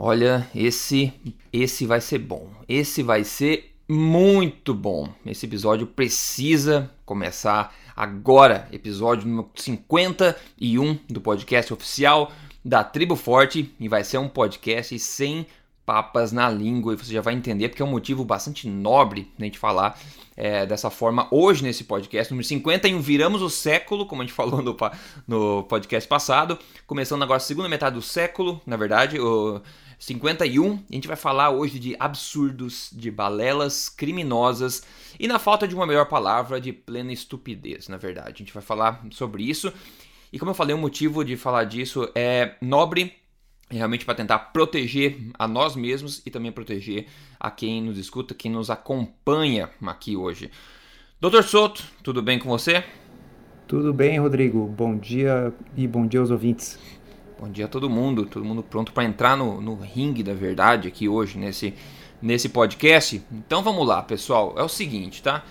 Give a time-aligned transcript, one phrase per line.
[0.00, 1.12] Olha, esse
[1.52, 2.48] esse vai ser bom.
[2.68, 5.08] Esse vai ser muito bom.
[5.26, 8.68] Esse episódio precisa começar agora.
[8.70, 12.30] Episódio número 51 do podcast oficial
[12.64, 15.44] da Tribo Forte e vai ser um podcast sem
[15.84, 19.42] papas na língua e você já vai entender porque é um motivo bastante nobre a
[19.42, 19.98] gente falar
[20.36, 24.60] é, dessa forma hoje nesse podcast número 51 viramos o século como a gente falou
[24.60, 24.76] no,
[25.26, 29.62] no podcast passado começando agora a segunda metade do século na verdade o
[29.98, 34.82] 51 a gente vai falar hoje de absurdos de balelas criminosas
[35.18, 38.62] e na falta de uma melhor palavra de plena estupidez na verdade a gente vai
[38.62, 39.72] falar sobre isso
[40.32, 43.14] e como eu falei o motivo de falar disso é nobre
[43.70, 47.06] realmente para tentar proteger a nós mesmos e também proteger
[47.38, 50.50] a quem nos escuta, quem nos acompanha aqui hoje.
[51.20, 52.84] Doutor Souto, tudo bem com você?
[53.66, 54.66] Tudo bem, Rodrigo.
[54.66, 56.78] Bom dia e bom dia aos ouvintes.
[57.40, 60.88] Bom dia a todo mundo, todo mundo pronto para entrar no, no ringue da verdade
[60.88, 61.72] aqui hoje nesse,
[62.20, 63.22] nesse podcast.
[63.30, 64.56] Então vamos lá, pessoal.
[64.58, 65.44] É o seguinte, tá?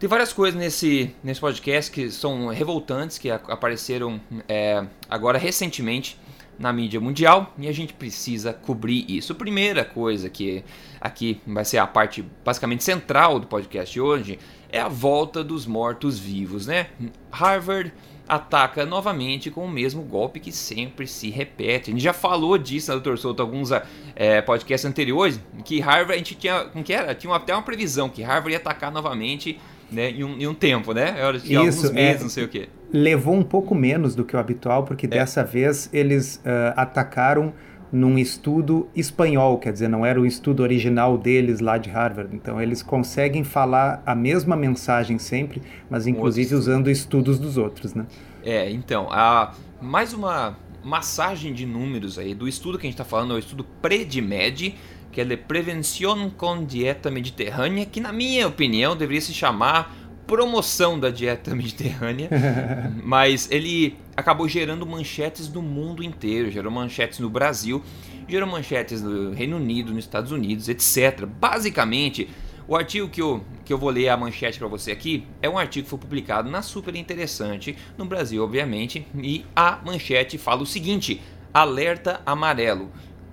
[0.00, 6.18] Tem várias coisas nesse, nesse podcast que são revoltantes, que apareceram é, agora recentemente
[6.58, 9.32] na mídia mundial e a gente precisa cobrir isso.
[9.32, 10.64] A primeira coisa que
[11.00, 14.38] aqui vai ser a parte basicamente central do podcast de hoje
[14.70, 16.88] é a volta dos mortos-vivos, né?
[17.30, 17.92] Harvard
[18.28, 21.90] ataca novamente com o mesmo golpe que sempre se repete.
[21.90, 23.16] A gente já falou disso, né, Dr.
[23.16, 23.70] Souto, alguns
[24.16, 27.14] é, podcasts anteriores, que Harvard, a gente tinha, como que era?
[27.14, 30.92] Tinha até uma previsão que Harvard ia atacar novamente né, em, um, em um tempo,
[30.92, 31.14] né?
[31.32, 32.68] De Isso, alguns meses, é, não sei o quê.
[32.92, 35.08] Levou um pouco menos do que o habitual, porque é.
[35.08, 37.52] dessa vez eles uh, atacaram
[37.92, 42.34] num estudo espanhol, quer dizer, não era o estudo original deles lá de Harvard.
[42.34, 48.06] Então eles conseguem falar a mesma mensagem sempre, mas inclusive usando estudos dos outros, né?
[48.44, 53.04] É, então, a, mais uma massagem de números aí do estudo que a gente está
[53.04, 54.74] falando, é o estudo PREDIMED,
[55.10, 59.92] que é de Prevenção com Dieta Mediterrânea, que na minha opinião deveria se chamar
[60.26, 62.28] Promoção da Dieta Mediterrânea,
[63.02, 67.82] mas ele acabou gerando manchetes no mundo inteiro, gerou manchetes no Brasil,
[68.28, 71.24] gerou manchetes no Reino Unido, nos Estados Unidos, etc.
[71.26, 72.28] Basicamente,
[72.66, 75.56] o artigo que eu, que eu vou ler a manchete para você aqui é um
[75.56, 80.66] artigo que foi publicado na Super Interessante, no Brasil, obviamente, e a manchete fala o
[80.66, 81.20] seguinte:
[81.54, 82.90] alerta amarelo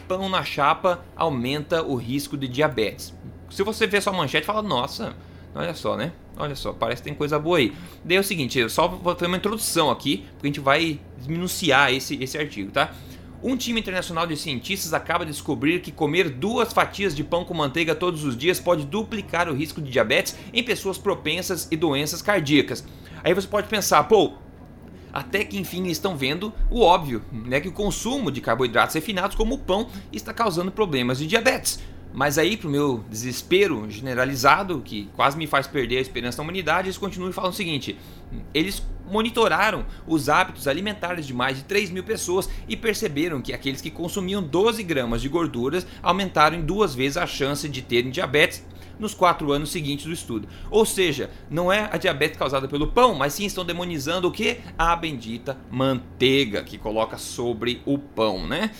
[0.07, 3.13] pão na chapa aumenta o risco de diabetes.
[3.50, 5.16] Se você ver sua manchete, fala, nossa,
[5.56, 6.12] olha só, né?
[6.36, 7.74] Olha só, parece que tem coisa boa aí.
[8.03, 11.00] Daí é o seguinte, eu só vou fazer uma introdução aqui, porque a gente vai
[11.28, 12.91] minuciar esse, esse artigo, tá?
[13.44, 17.53] Um time internacional de cientistas acaba de descobrir que comer duas fatias de pão com
[17.53, 22.22] manteiga todos os dias pode duplicar o risco de diabetes em pessoas propensas e doenças
[22.22, 22.85] cardíacas.
[23.22, 24.34] Aí você pode pensar, pô,
[25.12, 29.56] até que enfim estão vendo o óbvio, né, que o consumo de carboidratos refinados como
[29.56, 31.80] o pão está causando problemas de diabetes.
[32.13, 36.88] Mas aí, pro meu desespero generalizado, que quase me faz perder a esperança da humanidade,
[36.88, 37.97] eles continuam e falam o seguinte:
[38.53, 43.81] eles monitoraram os hábitos alimentares de mais de 3 mil pessoas e perceberam que aqueles
[43.81, 48.63] que consumiam 12 gramas de gorduras aumentaram em duas vezes a chance de terem diabetes
[49.00, 50.47] nos quatro anos seguintes do estudo.
[50.69, 54.59] Ou seja, não é a diabetes causada pelo pão, mas sim estão demonizando o que?
[54.78, 58.72] A bendita manteiga que coloca sobre o pão, né?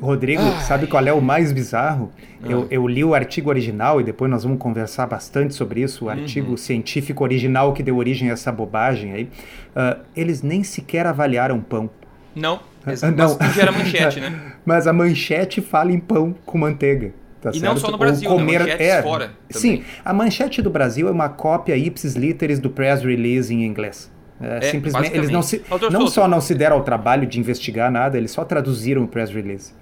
[0.00, 0.60] Rodrigo, Ai.
[0.60, 2.10] sabe qual é o mais bizarro?
[2.44, 2.66] Eu, ah.
[2.70, 6.52] eu, li o artigo original e depois nós vamos conversar bastante sobre isso, o artigo
[6.52, 6.56] uhum.
[6.56, 9.24] científico original que deu origem a essa bobagem aí.
[9.24, 11.90] Uh, eles nem sequer avaliaram pão.
[12.34, 13.36] Não, mas, não.
[13.38, 14.40] mas gera manchete, né?
[14.64, 17.12] mas a manchete fala em pão com manteiga.
[17.40, 17.64] Tá e certo?
[17.64, 18.64] não só no Brasil, Ou comer...
[18.64, 18.76] né?
[18.78, 19.32] é, fora.
[19.50, 24.10] Sim, a manchete do Brasil é uma cópia ipsis literis do press release em inglês.
[24.40, 27.90] É, é, simplesmente eles não, se, não só não se deram ao trabalho de investigar
[27.90, 29.72] nada, eles só traduziram o press release.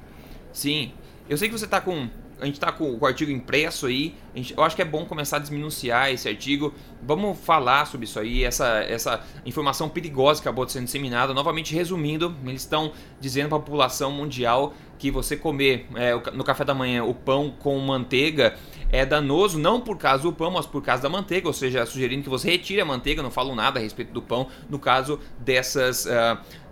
[0.57, 0.91] Sim,
[1.29, 2.09] eu sei que você está com
[2.39, 4.15] a gente está com o artigo impresso aí.
[4.35, 6.73] Gente, eu acho que é bom começar a desminunciar esse artigo.
[7.03, 11.33] Vamos falar sobre isso aí, essa, essa informação perigosa que acabou sendo disseminada.
[11.33, 16.65] Novamente, resumindo, eles estão dizendo para a população mundial que você comer é, no café
[16.65, 18.55] da manhã o pão com manteiga
[18.91, 22.23] é danoso, não por causa do pão, mas por causa da manteiga, ou seja, sugerindo
[22.23, 26.07] que você retire a manteiga, não falam nada a respeito do pão, no caso dessas.
[26.07, 26.66] Uh,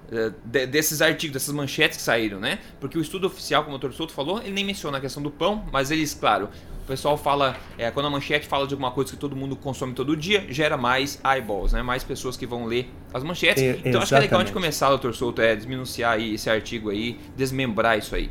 [0.45, 2.59] de, desses artigos, dessas manchetes que saíram, né?
[2.81, 3.93] Porque o estudo oficial, como o Dr.
[3.93, 6.49] Souto falou, ele nem menciona a questão do pão, mas eles, claro,
[6.83, 9.95] o pessoal fala, é, quando a manchete fala de alguma coisa que todo mundo consome
[9.95, 11.83] todo dia, gera mais eyeballs, né?
[11.83, 13.63] Mais pessoas que vão ler as manchetes.
[13.63, 15.13] É, então acho que é legal a gente começar, Dr.
[15.13, 18.31] Souto, é desminunciar aí esse artigo aí, desmembrar isso aí.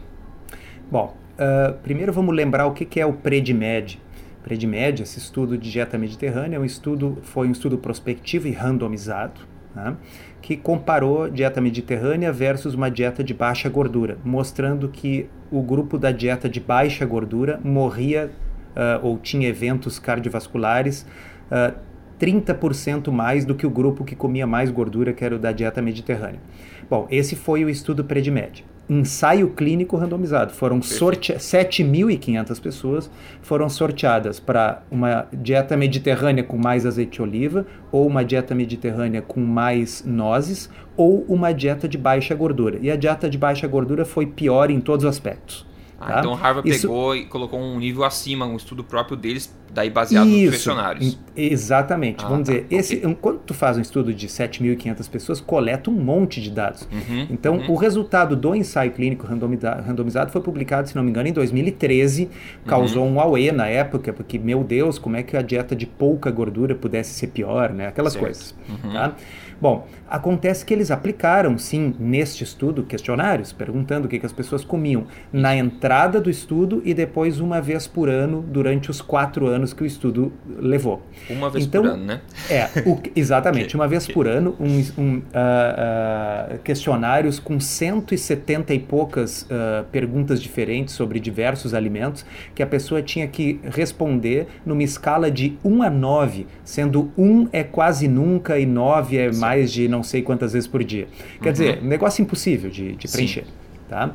[0.92, 4.00] Bom, uh, primeiro vamos lembrar o que, que é o PREDIMED.
[4.44, 9.42] PREDIMED, esse estudo de dieta mediterrânea, é um estudo, foi um estudo prospectivo e randomizado
[9.74, 9.98] né,
[10.44, 16.12] que comparou dieta mediterrânea versus uma dieta de baixa gordura, mostrando que o grupo da
[16.12, 18.30] dieta de baixa gordura morria
[18.76, 21.08] uh, ou tinha eventos cardiovasculares
[21.50, 21.74] uh,
[22.20, 25.82] 30% mais do que o grupo que comia mais gordura, que era o da dieta
[25.82, 26.42] mediterrânea.
[26.90, 30.52] Bom, esse foi o estudo Predimed ensaio clínico randomizado.
[30.52, 33.10] Foram 7.500 pessoas
[33.42, 39.22] foram sorteadas para uma dieta mediterrânea com mais azeite de oliva, ou uma dieta mediterrânea
[39.22, 42.78] com mais nozes, ou uma dieta de baixa gordura.
[42.82, 45.66] E a dieta de baixa gordura foi pior em todos os aspectos.
[46.00, 46.20] Ah, tá?
[46.20, 46.82] Então Harvard Isso...
[46.82, 51.20] pegou e colocou um nível acima, um estudo próprio deles, daí baseado Isso, nos questionários.
[51.36, 52.24] Exatamente.
[52.24, 52.78] Ah, Vamos tá, dizer, okay.
[52.78, 56.88] esse, quando tu faz um estudo de 7.500 pessoas, coleta um monte de dados.
[56.92, 57.72] Uhum, então, uhum.
[57.72, 62.30] o resultado do ensaio clínico randomizado foi publicado, se não me engano, em 2013.
[62.66, 63.16] Causou uhum.
[63.16, 66.76] um auê na época, porque, meu Deus, como é que a dieta de pouca gordura
[66.76, 67.88] pudesse ser pior, né?
[67.88, 68.26] Aquelas certo.
[68.26, 68.56] coisas.
[68.70, 68.94] Uhum.
[68.94, 69.16] Tá?
[69.64, 74.66] Bom, acontece que eles aplicaram, sim, neste estudo, questionários, perguntando o que, que as pessoas
[74.66, 79.63] comiam na entrada do estudo e depois uma vez por ano durante os quatro anos
[79.72, 81.02] que o estudo levou.
[81.30, 82.22] Uma vez então, por ano, né?
[82.50, 88.80] É, o, exatamente, uma vez por ano, um, um, uh, uh, questionários com 170 e
[88.80, 95.32] poucas uh, perguntas diferentes sobre diversos alimentos que a pessoa tinha que responder numa escala
[95.32, 99.88] de 1 a 9, sendo 1 é quase nunca e 9 é mais mais de
[99.88, 101.08] não sei quantas vezes por dia.
[101.42, 101.54] Quer uhum.
[101.54, 103.46] dizer, um negócio impossível de, de preencher.
[103.90, 104.12] Tá?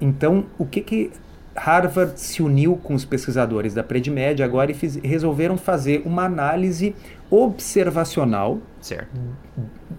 [0.00, 1.10] Então, o que, que
[1.56, 6.94] Harvard se uniu com os pesquisadores da Predmed agora e fiz, resolveram fazer uma análise
[7.30, 9.08] observacional certo.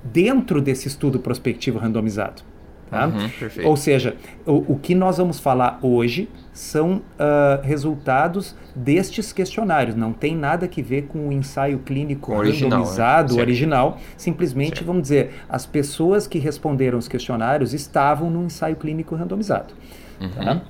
[0.04, 2.44] dentro desse estudo prospectivo randomizado.
[2.90, 3.08] Tá?
[3.08, 4.16] Uhum, Ou seja,
[4.46, 9.94] o, o, que nós vamos falar hoje são uh, resultados destes questionários.
[9.94, 13.42] Não tem nada que ver com o ensaio clínico original, randomizado, né?
[13.42, 14.00] original.
[14.16, 14.86] Simplesmente, certo.
[14.86, 19.74] vamos dizer, as pessoas que responderam os questionários estavam no ensaio clínico randomizado.
[20.22, 20.30] Uhum.
[20.30, 20.62] Tá?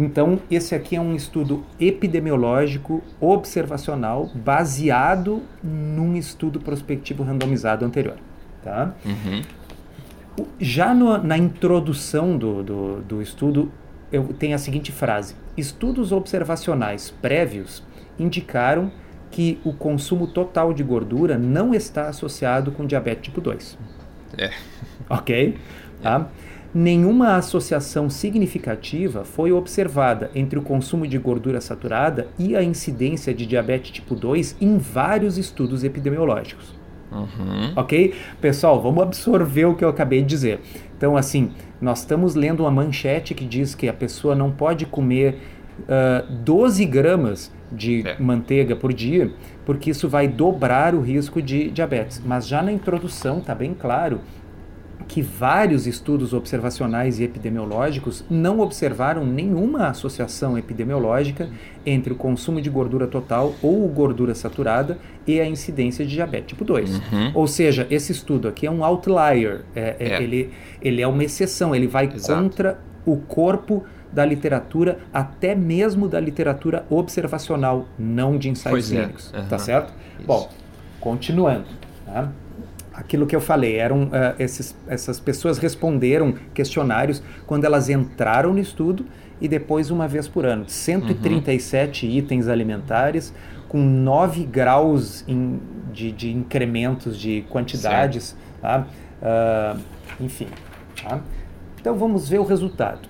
[0.00, 8.16] Então, esse aqui é um estudo epidemiológico observacional baseado num estudo prospectivo randomizado anterior.
[8.62, 8.94] Tá?
[9.04, 9.42] Uhum.
[10.60, 13.72] Já no, na introdução do, do, do estudo,
[14.12, 17.82] eu tenho a seguinte frase: Estudos observacionais prévios
[18.20, 18.92] indicaram
[19.32, 23.76] que o consumo total de gordura não está associado com diabetes tipo 2.
[24.38, 24.52] É.
[25.10, 25.58] Ok?
[26.00, 26.28] Tá?
[26.74, 33.46] Nenhuma associação significativa foi observada entre o consumo de gordura saturada e a incidência de
[33.46, 36.76] diabetes tipo 2 em vários estudos epidemiológicos.
[37.10, 37.72] Uhum.
[37.74, 38.14] Ok?
[38.38, 40.60] Pessoal, vamos absorver o que eu acabei de dizer.
[40.96, 45.38] Então, assim, nós estamos lendo uma manchete que diz que a pessoa não pode comer
[45.80, 48.16] uh, 12 gramas de é.
[48.18, 49.30] manteiga por dia,
[49.64, 52.20] porque isso vai dobrar o risco de diabetes.
[52.24, 54.20] Mas já na introdução está bem claro
[55.06, 61.48] que vários estudos observacionais e epidemiológicos não observaram nenhuma associação epidemiológica
[61.86, 66.64] entre o consumo de gordura total ou gordura saturada e a incidência de diabetes tipo
[66.64, 66.96] 2.
[66.96, 67.32] Uhum.
[67.34, 70.22] Ou seja, esse estudo aqui é um outlier, é, é, é.
[70.22, 70.50] Ele,
[70.82, 72.42] ele é uma exceção, ele vai Exato.
[72.42, 78.96] contra o corpo da literatura, até mesmo da literatura observacional, não de ensaios é.
[78.96, 79.32] clínicos.
[79.32, 79.46] Uhum.
[79.46, 79.92] Tá certo?
[80.18, 80.26] Isso.
[80.26, 80.50] Bom,
[81.00, 81.66] continuando.
[82.04, 82.30] Tá?
[82.98, 88.58] Aquilo que eu falei, eram uh, esses, essas pessoas responderam questionários quando elas entraram no
[88.58, 89.06] estudo
[89.40, 90.64] e depois uma vez por ano.
[90.68, 92.12] 137 uhum.
[92.12, 93.32] itens alimentares
[93.68, 95.24] com 9 graus
[95.92, 98.36] de, de, incrementos de quantidades.
[98.60, 98.86] Tá?
[99.22, 99.80] Uh,
[100.20, 100.48] enfim.
[101.00, 101.20] Tá?
[101.80, 103.08] Então vamos ver o resultado.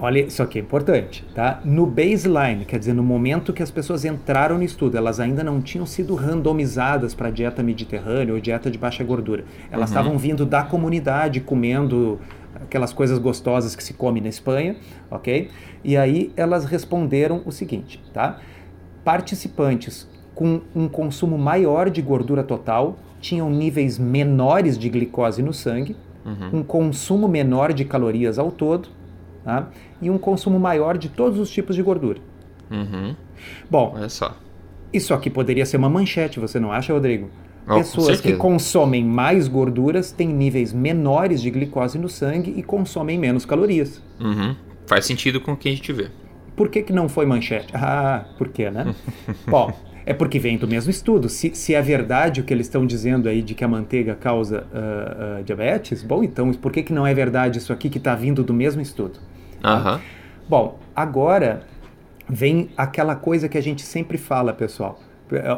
[0.00, 1.60] Olha, isso aqui é importante, tá?
[1.64, 5.60] No baseline, quer dizer, no momento que as pessoas entraram no estudo, elas ainda não
[5.60, 9.44] tinham sido randomizadas para dieta mediterrânea ou dieta de baixa gordura.
[9.72, 9.96] Elas uhum.
[9.96, 10.18] estavam uhum.
[10.18, 12.20] vindo da comunidade, comendo
[12.54, 14.76] aquelas coisas gostosas que se come na Espanha,
[15.10, 15.50] ok?
[15.82, 18.38] E aí elas responderam o seguinte, tá?
[19.04, 25.96] Participantes com um consumo maior de gordura total tinham níveis menores de glicose no sangue,
[26.24, 26.60] uhum.
[26.60, 28.96] um consumo menor de calorias ao todo
[29.44, 29.68] tá?
[30.00, 32.20] e um consumo maior de todos os tipos de gordura.
[32.70, 33.14] Uhum.
[33.70, 34.36] Bom, Olha só.
[34.92, 37.30] isso aqui poderia ser uma manchete, você não acha, Rodrigo?
[37.66, 43.18] Oh, Pessoas que consomem mais gorduras têm níveis menores de glicose no sangue e consomem
[43.18, 44.02] menos calorias.
[44.18, 44.56] Uhum.
[44.86, 46.08] Faz sentido com o que a gente vê.
[46.56, 47.68] Por que, que não foi manchete?
[47.76, 48.94] Ah, por quê, né?
[49.46, 49.70] Bom,
[50.08, 51.28] é porque vem do mesmo estudo.
[51.28, 54.64] Se, se é verdade o que eles estão dizendo aí de que a manteiga causa
[54.72, 58.14] uh, uh, diabetes, bom, então por que, que não é verdade isso aqui que está
[58.14, 59.18] vindo do mesmo estudo?
[59.62, 60.00] Uhum.
[60.48, 61.60] Bom, agora
[62.26, 64.98] vem aquela coisa que a gente sempre fala, pessoal.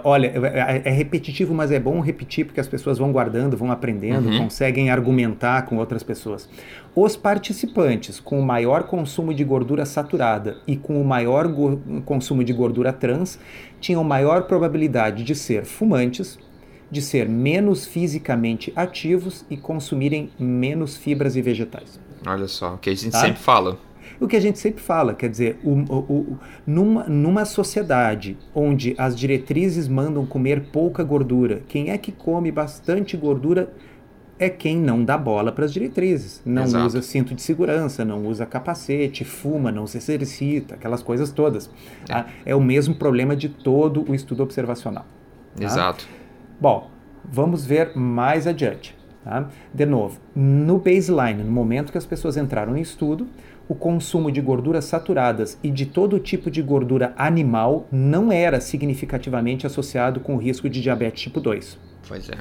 [0.05, 4.29] Olha, é, é repetitivo, mas é bom repetir porque as pessoas vão guardando, vão aprendendo,
[4.29, 4.39] uhum.
[4.39, 6.49] conseguem argumentar com outras pessoas.
[6.95, 11.47] Os participantes com o maior consumo de gordura saturada e com o maior
[12.05, 13.39] consumo de gordura trans
[13.81, 16.39] tinham maior probabilidade de ser fumantes,
[16.91, 22.01] de ser menos fisicamente ativos e consumirem menos fibras e vegetais.
[22.27, 23.21] Olha só, o que a gente tá?
[23.21, 23.79] sempre fala.
[24.21, 29.19] O que a gente sempre fala, quer dizer, o, o, numa, numa sociedade onde as
[29.19, 33.73] diretrizes mandam comer pouca gordura, quem é que come bastante gordura
[34.39, 36.41] é quem não dá bola para as diretrizes.
[36.47, 36.87] Não Exato.
[36.87, 41.71] usa cinto de segurança, não usa capacete, fuma, não se exercita, aquelas coisas todas.
[42.05, 42.27] É, tá?
[42.47, 45.05] é o mesmo problema de todo o estudo observacional.
[45.55, 45.65] Tá?
[45.65, 46.09] Exato.
[46.59, 46.91] Bom,
[47.23, 48.99] vamos ver mais adiante.
[49.23, 49.49] Tá?
[49.75, 53.29] De novo, no baseline, no momento que as pessoas entraram no estudo,
[53.71, 59.65] o consumo de gorduras saturadas e de todo tipo de gordura animal não era significativamente
[59.65, 61.79] associado com o risco de diabetes tipo 2.
[62.09, 62.39] Pois é.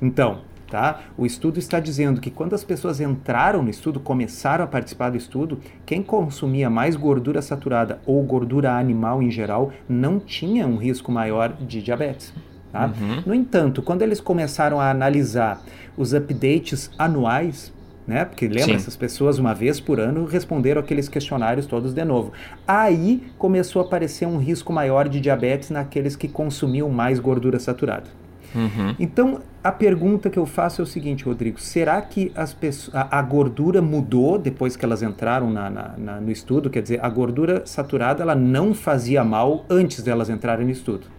[0.00, 1.00] Então, tá?
[1.16, 5.16] O estudo está dizendo que quando as pessoas entraram no estudo, começaram a participar do
[5.16, 11.10] estudo, quem consumia mais gordura saturada ou gordura animal em geral não tinha um risco
[11.10, 12.32] maior de diabetes.
[12.70, 12.86] Tá?
[12.86, 13.22] Uhum.
[13.26, 15.60] No entanto, quando eles começaram a analisar
[15.96, 17.76] os updates anuais
[18.08, 18.24] né?
[18.24, 18.74] Porque lembra, Sim.
[18.74, 22.32] essas pessoas uma vez por ano responderam aqueles questionários todos de novo.
[22.66, 28.06] Aí começou a aparecer um risco maior de diabetes naqueles que consumiam mais gordura saturada.
[28.54, 28.94] Uhum.
[28.98, 33.18] Então, a pergunta que eu faço é o seguinte, Rodrigo: será que as pessoas, a,
[33.18, 36.70] a gordura mudou depois que elas entraram na, na, na, no estudo?
[36.70, 41.17] Quer dizer, a gordura saturada ela não fazia mal antes delas entrarem no estudo.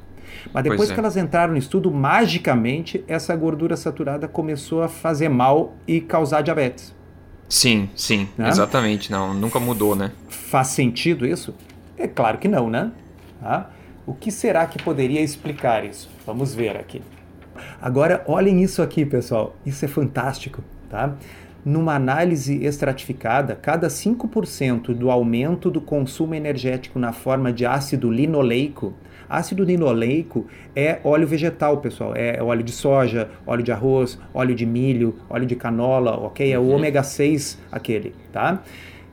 [0.53, 0.93] Mas depois é.
[0.93, 6.41] que elas entraram no estudo, magicamente essa gordura saturada começou a fazer mal e causar
[6.41, 6.93] diabetes.
[7.47, 8.47] Sim, sim, né?
[8.47, 9.11] exatamente.
[9.11, 10.11] Não, nunca mudou, né?
[10.27, 11.53] Faz sentido isso?
[11.97, 12.91] É claro que não, né?
[13.41, 13.71] Tá?
[14.05, 16.09] O que será que poderia explicar isso?
[16.25, 17.01] Vamos ver aqui.
[17.81, 19.55] Agora, olhem isso aqui, pessoal.
[19.65, 21.15] Isso é fantástico, tá?
[21.65, 28.93] Numa análise estratificada, cada 5% do aumento do consumo energético na forma de ácido linoleico
[29.29, 32.13] Ácido linoleico é óleo vegetal, pessoal.
[32.15, 36.51] É óleo de soja, óleo de arroz, óleo de milho, óleo de canola, ok?
[36.51, 36.75] É o uhum.
[36.75, 38.63] ômega 6 aquele, tá?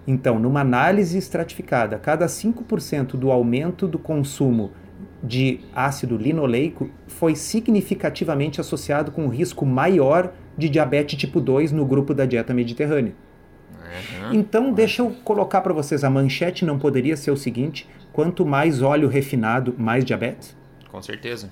[0.06, 4.70] Então, numa análise estratificada, cada 5% do aumento do consumo
[5.22, 11.84] de ácido linoleico foi significativamente associado com um risco maior de diabetes tipo 2 no
[11.84, 13.12] grupo da dieta mediterrânea.
[13.86, 14.34] Uhum.
[14.34, 18.82] Então, deixa eu colocar para vocês, a manchete não poderia ser o seguinte: quanto mais
[18.82, 20.56] óleo refinado, mais diabetes?
[20.90, 21.50] Com certeza.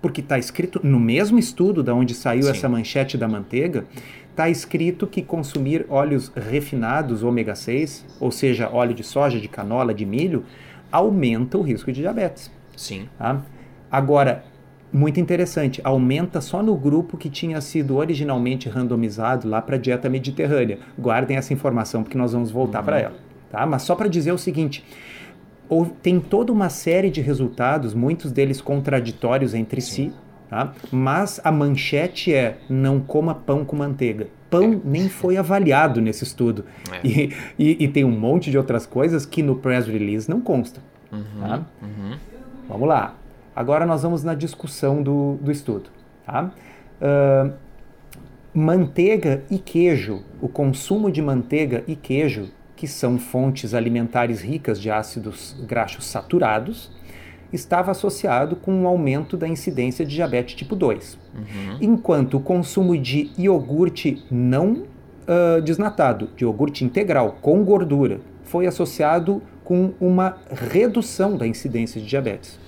[0.00, 2.50] Porque está escrito no mesmo estudo da onde saiu Sim.
[2.50, 3.84] essa manchete da manteiga,
[4.30, 9.94] está escrito que consumir óleos refinados ômega 6, ou seja, óleo de soja, de canola,
[9.94, 10.44] de milho,
[10.92, 12.50] aumenta o risco de diabetes.
[12.76, 13.08] Sim.
[13.18, 13.42] Tá?
[13.90, 14.44] Agora,
[14.92, 20.08] muito interessante, aumenta só no grupo que tinha sido originalmente randomizado lá para a dieta
[20.08, 20.78] mediterrânea.
[20.98, 22.84] Guardem essa informação porque nós vamos voltar uhum.
[22.84, 23.14] para ela.
[23.50, 23.66] Tá?
[23.66, 24.84] Mas só para dizer o seguinte:
[26.02, 30.10] tem toda uma série de resultados, muitos deles contraditórios entre Sim.
[30.10, 30.12] si,
[30.48, 30.72] tá?
[30.90, 34.28] mas a manchete é não coma pão com manteiga.
[34.48, 34.80] Pão é.
[34.84, 36.64] nem foi avaliado nesse estudo.
[36.92, 37.00] É.
[37.06, 40.82] E, e, e, tem um monte de outras coisas que no press release não constam.
[41.12, 41.62] Uhum, tá?
[41.82, 42.16] uhum.
[42.68, 43.14] Vamos lá.
[43.56, 45.88] Agora nós vamos na discussão do, do estudo.
[46.26, 46.52] Tá?
[47.00, 47.52] Uh,
[48.52, 54.90] manteiga e queijo, o consumo de manteiga e queijo que são fontes alimentares ricas de
[54.90, 56.90] ácidos graxos saturados,
[57.50, 61.18] estava associado com um aumento da incidência de diabetes tipo 2.
[61.34, 61.78] Uhum.
[61.80, 69.42] Enquanto o consumo de iogurte não uh, desnatado, de iogurte integral com gordura, foi associado
[69.64, 72.58] com uma redução da incidência de diabetes.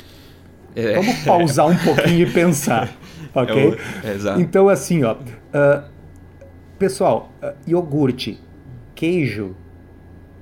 [0.75, 0.95] É.
[0.95, 2.93] Vamos pausar um pouquinho e pensar,
[3.35, 3.77] ok?
[4.05, 5.83] É então, assim, ó, uh,
[6.79, 8.39] pessoal, uh, iogurte,
[8.95, 9.57] queijo,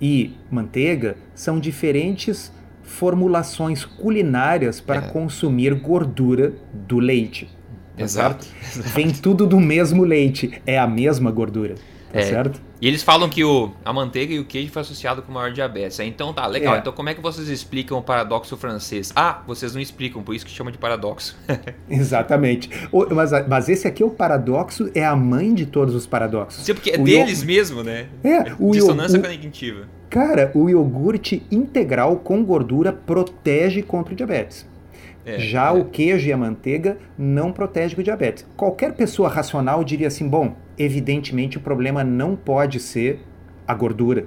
[0.01, 2.53] e manteiga são diferentes
[2.83, 5.09] formulações culinárias para é.
[5.09, 7.49] consumir gordura do leite.
[7.97, 11.75] Tá exato, exato, Vem tudo do mesmo leite, é a mesma gordura.
[12.13, 12.23] Tá é.
[12.23, 12.61] certo?
[12.81, 15.99] E eles falam que o, a manteiga e o queijo foi associado com maior diabetes.
[16.01, 16.75] Então tá, legal.
[16.75, 16.79] É.
[16.79, 19.13] Então como é que vocês explicam o paradoxo francês?
[19.17, 21.37] Ah, vocês não explicam, por isso que chama de paradoxo.
[21.89, 22.69] Exatamente.
[22.93, 26.65] O, mas, mas esse aqui é o paradoxo, é a mãe de todos os paradoxos.
[26.65, 28.09] Sim, porque é o deles mesmo, né?
[28.23, 29.89] É, o Dissonância cognitiva.
[30.11, 34.67] Cara, o iogurte integral com gordura protege contra o diabetes.
[35.25, 35.73] É, Já é.
[35.73, 38.47] o queijo e a manteiga não protegem o diabetes.
[38.57, 43.21] Qualquer pessoa racional diria assim: bom, evidentemente o problema não pode ser
[43.67, 44.27] a gordura.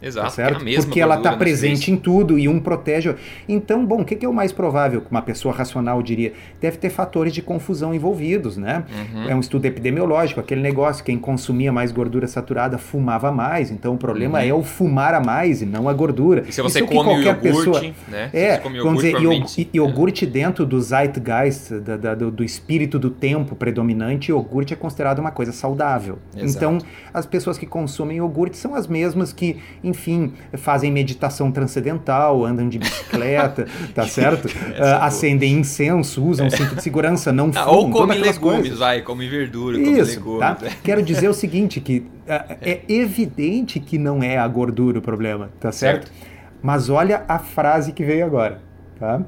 [0.00, 0.68] Exato, tá certo?
[0.68, 3.14] É Porque ela está presente em tudo e um protege.
[3.48, 6.32] Então, bom, o que, que, é o mais provável que uma pessoa racional diria?
[6.60, 8.84] Deve ter fatores de confusão envolvidos, né?
[9.14, 9.28] Uhum.
[9.28, 13.98] É um estudo epidemiológico, aquele negócio, quem consumia mais gordura saturada fumava mais, então o
[13.98, 14.44] problema uhum.
[14.44, 16.44] é o fumar a mais e não a gordura.
[16.48, 17.94] E se você Isso come qualquer iogurte, pessoa...
[18.08, 18.30] né?
[18.32, 23.56] É, vamos dizer, iogurte, iogurte dentro do zeitgeist, da, da, do, do, espírito do tempo
[23.56, 26.18] predominante, iogurte é considerado uma coisa saudável.
[26.36, 26.56] Exato.
[26.56, 26.78] Então,
[27.12, 29.56] as pessoas que consomem iogurte são as mesmas que
[29.88, 34.46] enfim, fazem meditação transcendental, andam de bicicleta, tá certo?
[34.46, 36.50] Uh, acendem incenso, usam é.
[36.50, 38.78] cinto de segurança, não ah, Ou come legumes, coisas.
[38.78, 40.40] vai, come verdura, come Isso, legumes.
[40.40, 40.58] Tá?
[40.62, 40.70] É.
[40.82, 42.06] Quero dizer o seguinte, que uh,
[42.62, 46.08] é evidente que não é a gordura o problema, tá certo?
[46.08, 46.28] certo?
[46.62, 48.60] Mas olha a frase que veio agora,
[48.98, 49.22] tá?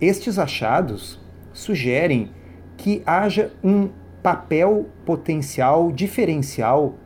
[0.00, 1.20] Estes achados
[1.52, 2.30] sugerem
[2.76, 3.88] que haja um
[4.22, 6.96] papel potencial diferencial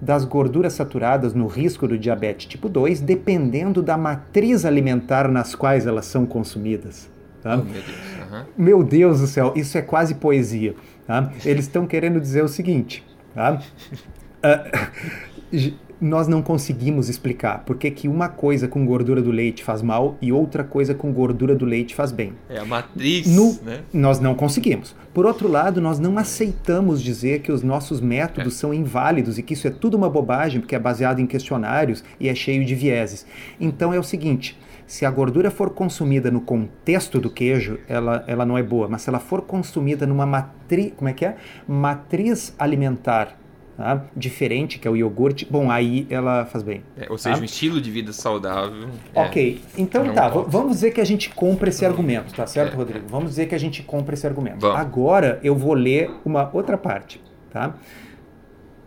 [0.00, 5.86] das gorduras saturadas no risco do diabetes tipo 2, dependendo da matriz alimentar nas quais
[5.86, 7.08] elas são consumidas.
[7.42, 7.56] Tá?
[7.56, 8.30] Oh, meu, Deus.
[8.30, 8.44] Uhum.
[8.58, 9.20] meu, Deus.
[9.20, 10.74] do céu, isso é quase poesia.
[11.06, 11.32] Tá?
[11.44, 13.60] Eles estão querendo dizer o seguinte: tá?
[14.42, 19.82] uh, nós não conseguimos explicar por que, que uma coisa com gordura do leite faz
[19.82, 22.32] mal e outra coisa com gordura do leite faz bem.
[22.48, 23.80] É a matriz, no, né?
[23.92, 24.94] Nós não conseguimos.
[25.14, 28.56] Por outro lado, nós não aceitamos dizer que os nossos métodos é.
[28.58, 32.28] são inválidos e que isso é tudo uma bobagem, porque é baseado em questionários e
[32.28, 33.26] é cheio de vieses.
[33.58, 38.46] Então é o seguinte, se a gordura for consumida no contexto do queijo, ela, ela
[38.46, 41.36] não é boa, mas se ela for consumida numa matriz, como é que é?
[41.66, 43.36] Matriz alimentar
[43.76, 44.04] tá?
[44.16, 46.82] diferente, que é o iogurte, bom, aí ela faz bem.
[46.96, 47.42] É, ou seja, tá?
[47.42, 48.88] um estilo de vida saudável.
[49.14, 52.76] É ok, então tá, vamos dizer que a gente compra esse argumento, tá certo, é.
[52.76, 53.06] Rodrigo?
[53.08, 54.60] Vamos dizer que a gente compra esse argumento.
[54.60, 54.80] Vamos.
[54.80, 57.74] Agora eu vou ler uma outra parte, tá?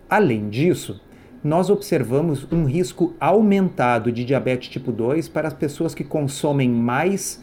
[0.10, 1.00] Além disso,
[1.44, 7.42] nós observamos um risco aumentado de diabetes tipo 2 para as pessoas que consomem mais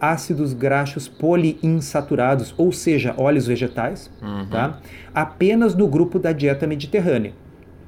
[0.00, 4.46] ácidos graxos poliinsaturados, ou seja, óleos vegetais, uhum.
[4.46, 4.78] tá?
[5.14, 7.32] apenas no grupo da dieta mediterrânea.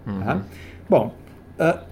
[0.04, 0.12] Tá?
[0.12, 0.20] Uhum.
[0.20, 0.42] Tá?
[0.90, 1.14] Bom,
[1.58, 1.91] uh,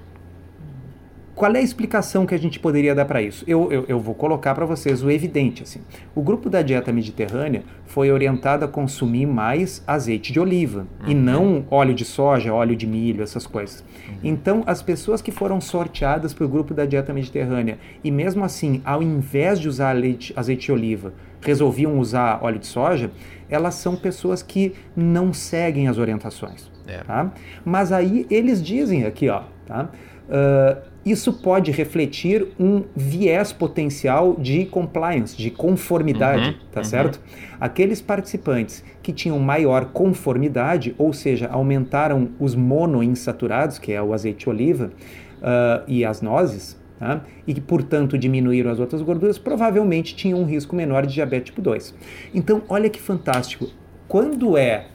[1.40, 3.46] qual é a explicação que a gente poderia dar para isso?
[3.48, 5.62] Eu, eu, eu, vou colocar para vocês o evidente.
[5.62, 5.80] Assim.
[6.14, 11.10] O grupo da dieta mediterrânea foi orientado a consumir mais azeite de oliva uhum.
[11.10, 13.80] e não óleo de soja, óleo de milho, essas coisas.
[13.80, 14.14] Uhum.
[14.22, 18.82] Então, as pessoas que foram sorteadas para o grupo da dieta mediterrânea e mesmo assim,
[18.84, 23.10] ao invés de usar leite, azeite de oliva, resolviam usar óleo de soja,
[23.48, 26.70] elas são pessoas que não seguem as orientações.
[26.86, 26.98] É.
[26.98, 27.32] Tá?
[27.64, 29.88] Mas aí eles dizem aqui, ó, tá?
[30.28, 36.84] Uh, isso pode refletir um viés potencial de compliance, de conformidade, uhum, tá uhum.
[36.84, 37.20] certo?
[37.58, 44.44] Aqueles participantes que tinham maior conformidade, ou seja, aumentaram os monoinsaturados, que é o azeite
[44.44, 44.92] de oliva,
[45.40, 47.22] uh, e as nozes, tá?
[47.46, 51.62] e que, portanto, diminuíram as outras gorduras, provavelmente tinham um risco menor de diabetes tipo
[51.62, 51.94] 2.
[52.34, 53.68] Então, olha que fantástico.
[54.06, 54.86] Quando é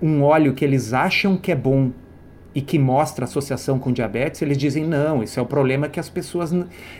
[0.00, 1.90] um óleo que eles acham que é bom
[2.54, 6.08] e que mostra associação com diabetes, eles dizem não, isso é o problema que as
[6.08, 6.52] pessoas,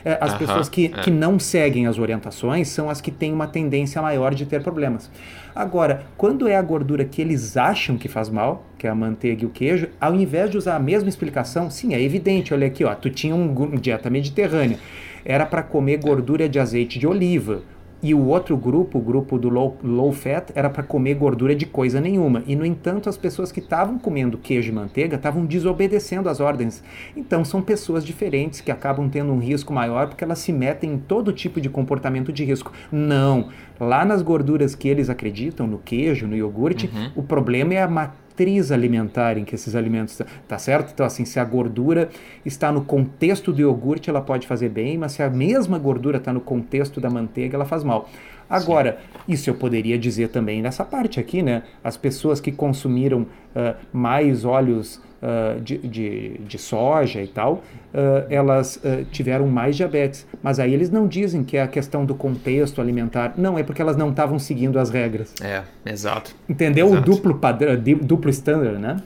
[0.04, 1.00] é, as pessoas que, é.
[1.02, 5.10] que não seguem as orientações são as que têm uma tendência maior de ter problemas.
[5.54, 9.44] Agora, quando é a gordura que eles acham que faz mal, que é a manteiga
[9.44, 12.84] e o queijo, ao invés de usar a mesma explicação, sim, é evidente, olha aqui,
[12.84, 14.78] ó, tu tinha uma dieta mediterrânea,
[15.24, 17.62] era para comer gordura de azeite de oliva,
[18.04, 21.64] e o outro grupo, o grupo do low, low fat, era para comer gordura de
[21.64, 22.42] coisa nenhuma.
[22.46, 26.84] E, no entanto, as pessoas que estavam comendo queijo e manteiga estavam desobedecendo às ordens.
[27.16, 30.98] Então, são pessoas diferentes que acabam tendo um risco maior porque elas se metem em
[30.98, 32.70] todo tipo de comportamento de risco.
[32.92, 33.48] Não.
[33.80, 37.10] Lá nas gorduras que eles acreditam, no queijo, no iogurte, uhum.
[37.16, 37.88] o problema é a
[38.34, 40.90] matriz alimentar em que esses alimentos tá certo?
[40.92, 42.08] Então assim, se a gordura
[42.44, 46.32] está no contexto do iogurte, ela pode fazer bem, mas se a mesma gordura está
[46.32, 48.10] no contexto da manteiga, ela faz mal.
[48.48, 49.32] Agora, Sim.
[49.32, 51.62] isso eu poderia dizer também nessa parte aqui, né?
[51.82, 58.26] As pessoas que consumiram uh, mais óleos uh, de, de, de, soja e tal, uh,
[58.28, 58.80] elas
[59.10, 60.26] tiveram mais diabetes.
[60.42, 63.34] Mas aí eles não dizem que é a questão do contexto alimentar.
[63.36, 65.34] Não, é porque elas não estavam seguindo as regras.
[65.42, 66.34] É, exato.
[66.48, 66.88] Entendeu?
[66.88, 67.02] Exato.
[67.02, 68.96] O duplo padrão, duplo standard, né?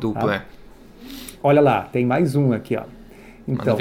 [0.00, 0.34] Duplo, tá?
[0.34, 0.42] é.
[1.42, 2.82] Olha lá, tem mais um aqui, ó.
[3.46, 3.78] Então,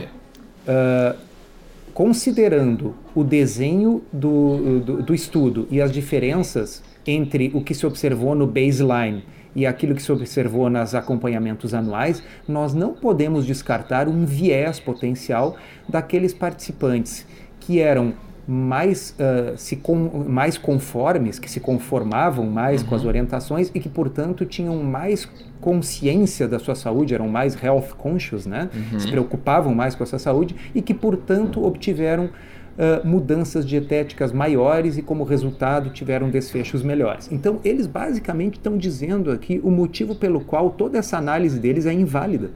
[1.97, 8.35] considerando o desenho do, do, do, estudo e as diferenças entre o que se observou
[8.35, 9.23] no baseline
[9.55, 15.57] e aquilo que se observou nos acompanhamentos anuais, nós não podemos descartar um viés potencial
[15.89, 17.25] daqueles participantes
[17.59, 18.13] que eram
[18.47, 22.87] mais, uh, se com, mais conformes, que se conformavam mais uhum.
[22.87, 23.09] com as uhum.
[23.09, 25.27] orientações e que, portanto, tinham mais
[25.59, 28.69] consciência da sua saúde, eram mais health conscious, né?
[28.73, 28.99] Uhum.
[28.99, 34.97] Se preocupavam mais com a sua saúde e que, portanto, obtiveram uh, mudanças dietéticas maiores
[34.97, 37.29] e, como resultado, tiveram desfechos melhores.
[37.29, 41.91] Então, eles basicamente estão dizendo aqui o motivo pelo qual toda essa análise deles é
[41.91, 42.51] inválida.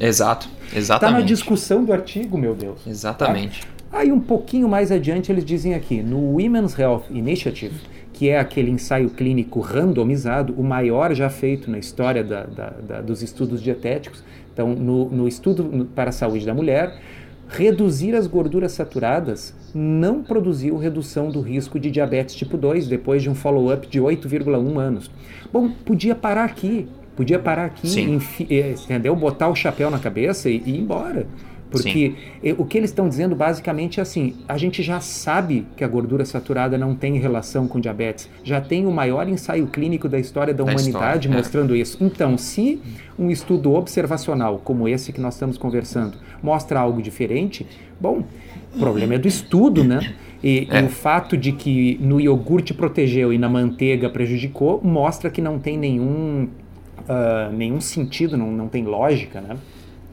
[0.00, 0.94] Exato, exatamente.
[0.94, 2.84] Está na discussão do artigo, meu Deus.
[2.86, 3.60] Exatamente.
[3.60, 3.73] Tá?
[3.94, 7.76] Aí um pouquinho mais adiante eles dizem aqui, no Women's Health Initiative,
[8.12, 13.00] que é aquele ensaio clínico randomizado, o maior já feito na história da, da, da,
[13.00, 14.24] dos estudos dietéticos.
[14.52, 17.00] Então, no, no estudo para a saúde da mulher,
[17.48, 23.30] reduzir as gorduras saturadas não produziu redução do risco de diabetes tipo 2 depois de
[23.30, 25.08] um follow-up de 8,1 anos.
[25.52, 27.86] Bom, podia parar aqui, podia parar aqui,
[28.50, 29.14] eh, entendeu?
[29.14, 31.28] Botar o chapéu na cabeça e, e ir embora.
[31.70, 32.54] Porque Sim.
[32.56, 36.24] o que eles estão dizendo basicamente é assim: a gente já sabe que a gordura
[36.24, 38.28] saturada não tem relação com diabetes.
[38.44, 41.36] Já tem o maior ensaio clínico da história da, da humanidade história, é.
[41.36, 41.78] mostrando é.
[41.78, 41.98] isso.
[42.00, 42.80] Então, se
[43.18, 47.66] um estudo observacional como esse que nós estamos conversando mostra algo diferente,
[48.00, 48.24] bom,
[48.74, 50.14] o problema é do estudo, né?
[50.42, 50.80] E, é.
[50.80, 55.58] e, o fato de que no iogurte protegeu e na manteiga prejudicou mostra que não
[55.58, 56.48] tem nenhum,
[57.08, 59.56] uh, nenhum sentido, não, não tem lógica, né?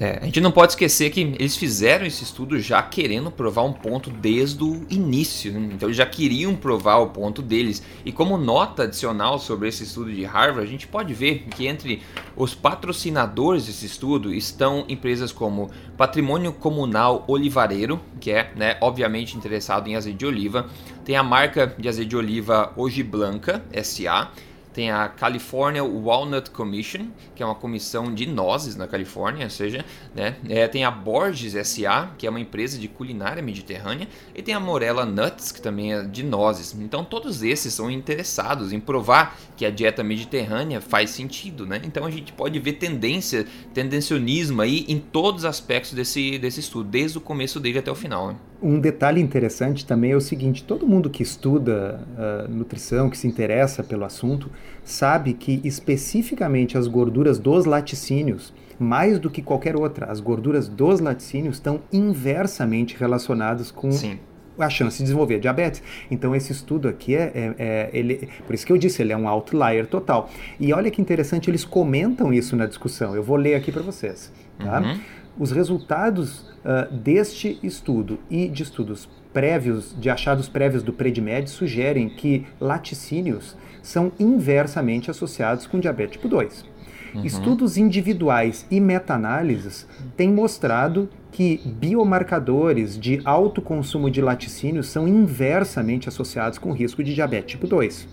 [0.02, 3.72] É, a gente não pode esquecer que eles fizeram esse estudo já querendo provar um
[3.72, 5.70] ponto desde o início, né?
[5.74, 7.84] então eles já queriam provar o ponto deles.
[8.04, 12.02] E como nota adicional sobre esse estudo de Harvard, a gente pode ver que entre
[12.36, 19.88] os patrocinadores desse estudo estão empresas como Patrimônio Comunal Olivareiro, que é, né, obviamente interessado
[19.88, 20.66] em azeite de oliva,
[21.06, 24.32] tem a marca de azeite de oliva Hoje Blanca SA
[24.74, 29.86] tem a California Walnut Commission, que é uma comissão de nozes na Califórnia, ou seja,
[30.16, 30.36] né?
[30.48, 34.60] É, tem a Borges SA, que é uma empresa de culinária mediterrânea, e tem a
[34.60, 36.76] Morella Nuts, que também é de nozes.
[36.80, 41.82] Então todos esses são interessados em provar que a dieta mediterrânea faz sentido, né?
[41.84, 46.90] Então a gente pode ver tendência, tendencionismo aí em todos os aspectos desse, desse estudo,
[46.90, 48.30] desde o começo dele até o final.
[48.30, 48.36] Né?
[48.62, 53.28] Um detalhe interessante também é o seguinte: todo mundo que estuda uh, nutrição, que se
[53.28, 54.52] interessa pelo assunto,
[54.84, 61.00] sabe que especificamente as gorduras dos laticínios, mais do que qualquer outra, as gorduras dos
[61.00, 64.19] laticínios estão inversamente relacionadas com Sim
[64.60, 65.82] a chance de desenvolver diabetes.
[66.10, 69.17] Então esse estudo aqui é, é, é, ele, por isso que eu disse, ele é
[69.17, 70.30] um outlier total.
[70.60, 73.15] E olha que interessante, eles comentam isso na discussão.
[73.15, 74.32] Eu vou ler aqui para vocês.
[74.60, 74.82] Tá?
[74.82, 75.00] Uhum.
[75.39, 82.10] Os resultados uh, deste estudo e de estudos prévios, de achados prévios do PREDIMED, sugerem
[82.10, 86.65] que laticínios são inversamente associados com diabetes tipo 2.
[87.13, 87.26] Uhum.
[87.26, 96.08] Estudos individuais e meta-análises têm mostrado que biomarcadores de alto consumo de laticínios são inversamente
[96.08, 98.08] associados com risco de diabetes tipo 2.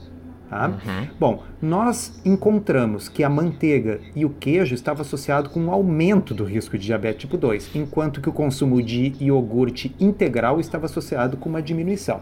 [0.49, 0.69] Tá?
[0.69, 1.09] Uhum.
[1.21, 6.45] Bom, nós encontramos que a manteiga e o queijo estavam associados com um aumento do
[6.45, 11.51] risco de diabetes tipo 2, enquanto que o consumo de iogurte integral estava associado com
[11.51, 12.21] uma diminuição.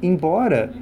[0.00, 0.72] Embora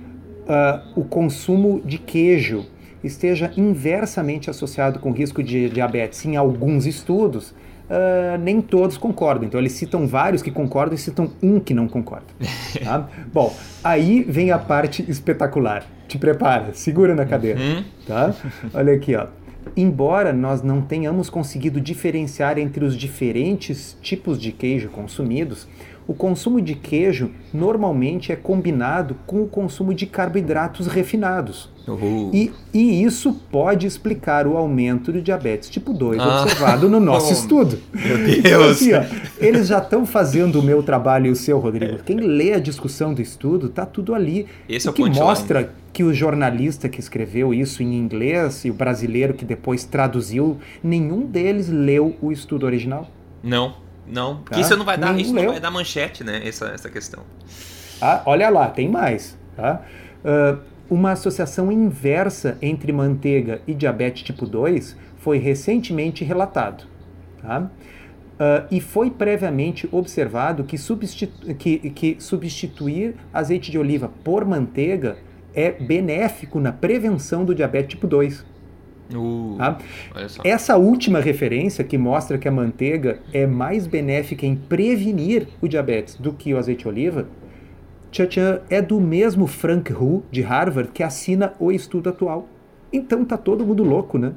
[0.43, 2.67] uh, o consumo de queijo
[3.03, 9.47] esteja inversamente associado com risco de diabetes em alguns estudos, Uh, nem todos concordam.
[9.47, 12.25] Então eles citam vários que concordam e citam um que não concorda.
[12.83, 13.11] Tá?
[13.31, 15.85] Bom, aí vem a parte espetacular.
[16.09, 17.61] Te prepara, segura na cadeira.
[17.61, 17.85] Uhum.
[18.07, 18.35] Tá?
[18.73, 19.27] Olha aqui, ó.
[19.77, 25.67] Embora nós não tenhamos conseguido diferenciar entre os diferentes tipos de queijo consumidos,
[26.07, 31.74] o consumo de queijo normalmente é combinado com o consumo de carboidratos refinados.
[32.33, 36.43] E, e, isso pode explicar o aumento do diabetes tipo 2 ah.
[36.43, 37.79] observado no nosso estudo.
[37.93, 38.39] Meu Deus!
[38.39, 39.05] Então, assim, ó,
[39.39, 42.03] eles já estão fazendo o meu trabalho e o seu, Rodrigo.
[42.03, 44.47] Quem lê a discussão do estudo, tá tudo ali.
[44.67, 48.71] Esse o é o que mostra que o jornalista que escreveu isso em inglês e
[48.71, 53.09] o brasileiro que depois traduziu, nenhum deles leu o estudo original.
[53.43, 54.39] Não, não.
[54.39, 54.59] Tá?
[54.59, 56.41] Isso não vai dar, isso não vai dar manchete, né?
[56.45, 57.23] Essa, essa questão.
[58.01, 59.39] Ah, olha lá, tem mais.
[59.55, 59.83] Tá?
[60.25, 66.85] Uh, uma associação inversa entre manteiga e diabetes tipo 2 foi recentemente relatado.
[67.41, 67.71] Tá?
[68.35, 75.17] Uh, e foi previamente observado que, substitu que, que substituir azeite de oliva por manteiga
[75.55, 78.45] é benéfico na prevenção do diabetes tipo 2.
[79.15, 79.79] Uh, tá?
[80.43, 86.17] Essa última referência que mostra que a manteiga é mais benéfica em prevenir o diabetes
[86.17, 87.29] do que o azeite de oliva
[88.15, 92.49] tchan, é do mesmo Frank Hu, de Harvard, que assina o estudo atual.
[92.93, 94.33] Então tá todo mundo louco, né?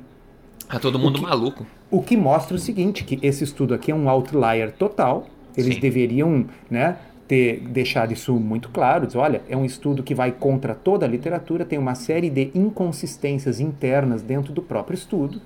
[0.67, 1.67] Tá todo mundo o que, maluco.
[1.91, 5.27] O que mostra o seguinte, que esse estudo aqui é um outlier total.
[5.55, 5.81] Eles Sim.
[5.81, 10.73] deveriam, né, ter deixado isso muito claro, diz, olha, é um estudo que vai contra
[10.73, 15.41] toda a literatura, tem uma série de inconsistências internas dentro do próprio estudo,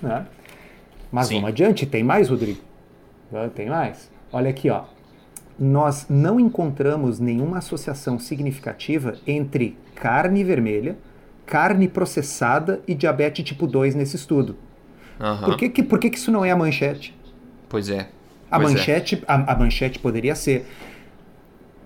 [0.00, 0.26] né?
[1.12, 1.34] Mas Sim.
[1.34, 2.60] vamos adiante, tem mais, Rodrigo?
[3.54, 4.10] Tem mais.
[4.32, 4.84] Olha aqui, ó.
[5.58, 10.96] Nós não encontramos nenhuma associação significativa entre carne vermelha,
[11.46, 14.56] carne processada e diabetes tipo 2 nesse estudo.
[15.18, 15.44] Uhum.
[15.44, 17.16] Por, que, que, por que, que isso não é a manchete?
[17.68, 18.08] Pois é.
[18.50, 18.74] A pois é.
[18.74, 19.18] manchete, é.
[19.26, 20.66] a, a manchete poderia ser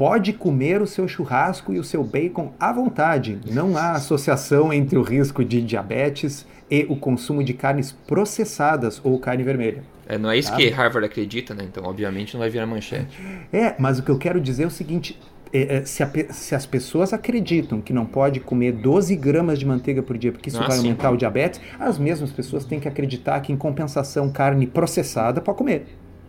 [0.01, 3.39] pode comer o seu churrasco e o seu bacon à vontade.
[3.53, 9.19] Não há associação entre o risco de diabetes e o consumo de carnes processadas ou
[9.19, 9.83] carne vermelha.
[10.09, 11.65] É, não é isso que Harvard acredita, né?
[11.71, 13.15] Então, obviamente, não vai virar manchete.
[13.53, 15.19] É, mas o que eu quero dizer é o seguinte:
[15.53, 19.67] é, é, se, a, se, as pessoas acreditam que não pode comer 12 gramas de
[19.67, 20.79] manteiga por dia porque isso vai sim.
[20.79, 25.59] aumentar o diabetes, as mesmas pessoas têm que acreditar que, em compensação, carne processada pode
[25.59, 25.87] comer.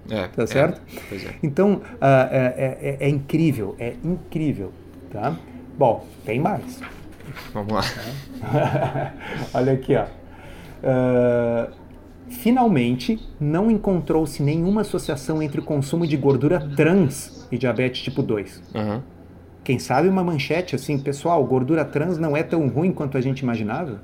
[0.10, 0.82] É, tá certo?
[1.12, 1.36] É, é.
[1.44, 4.72] Então, uh, é, é, incrível, é incrível,
[5.12, 5.38] tá?
[5.78, 6.82] Bom, tem mais.
[7.54, 7.84] Vamos lá.
[9.54, 10.06] Olha aqui, ó.
[10.84, 11.72] Uh,
[12.30, 18.64] finalmente, não encontrou-se nenhuma associação entre o consumo de gordura trans e diabetes tipo 2.
[18.74, 19.02] Uhum.
[19.64, 23.40] Quem sabe uma manchete assim, pessoal, gordura trans não é tão ruim quanto a gente
[23.42, 24.02] imaginava?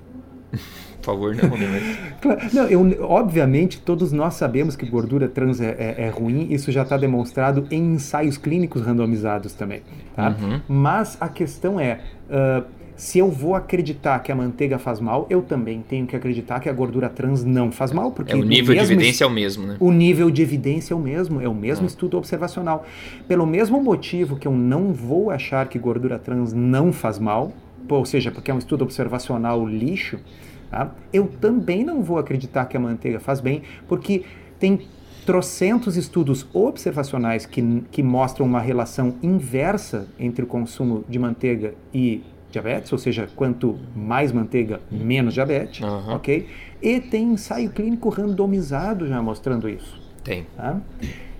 [1.07, 1.97] favor, não, né?
[2.53, 6.83] não, eu, obviamente, todos nós sabemos que gordura trans é, é, é ruim, isso já
[6.83, 9.81] está demonstrado em ensaios clínicos randomizados também.
[10.15, 10.35] Tá?
[10.39, 10.61] Uhum.
[10.67, 11.99] Mas a questão é.
[12.29, 16.59] Uh, se eu vou acreditar que a manteiga faz mal, eu também tenho que acreditar
[16.59, 19.29] que a gordura trans não faz mal, porque é, o nível de evidência é o
[19.29, 19.77] mesmo, né?
[19.79, 21.87] O nível de evidência é o mesmo, é o mesmo ah.
[21.87, 22.87] estudo observacional.
[23.27, 27.53] Pelo mesmo motivo que eu não vou achar que gordura trans não faz mal,
[27.87, 30.19] ou seja, porque é um estudo observacional lixo,
[30.69, 30.91] Tá?
[31.11, 34.23] Eu também não vou acreditar que a manteiga faz bem, porque
[34.59, 34.81] tem
[35.25, 42.23] trocentos estudos observacionais que, que mostram uma relação inversa entre o consumo de manteiga e
[42.49, 46.15] diabetes, ou seja, quanto mais manteiga, menos diabetes, uhum.
[46.15, 46.47] ok?
[46.81, 50.01] E tem ensaio clínico randomizado já mostrando isso.
[50.23, 50.45] Tem.
[50.55, 50.79] Tá?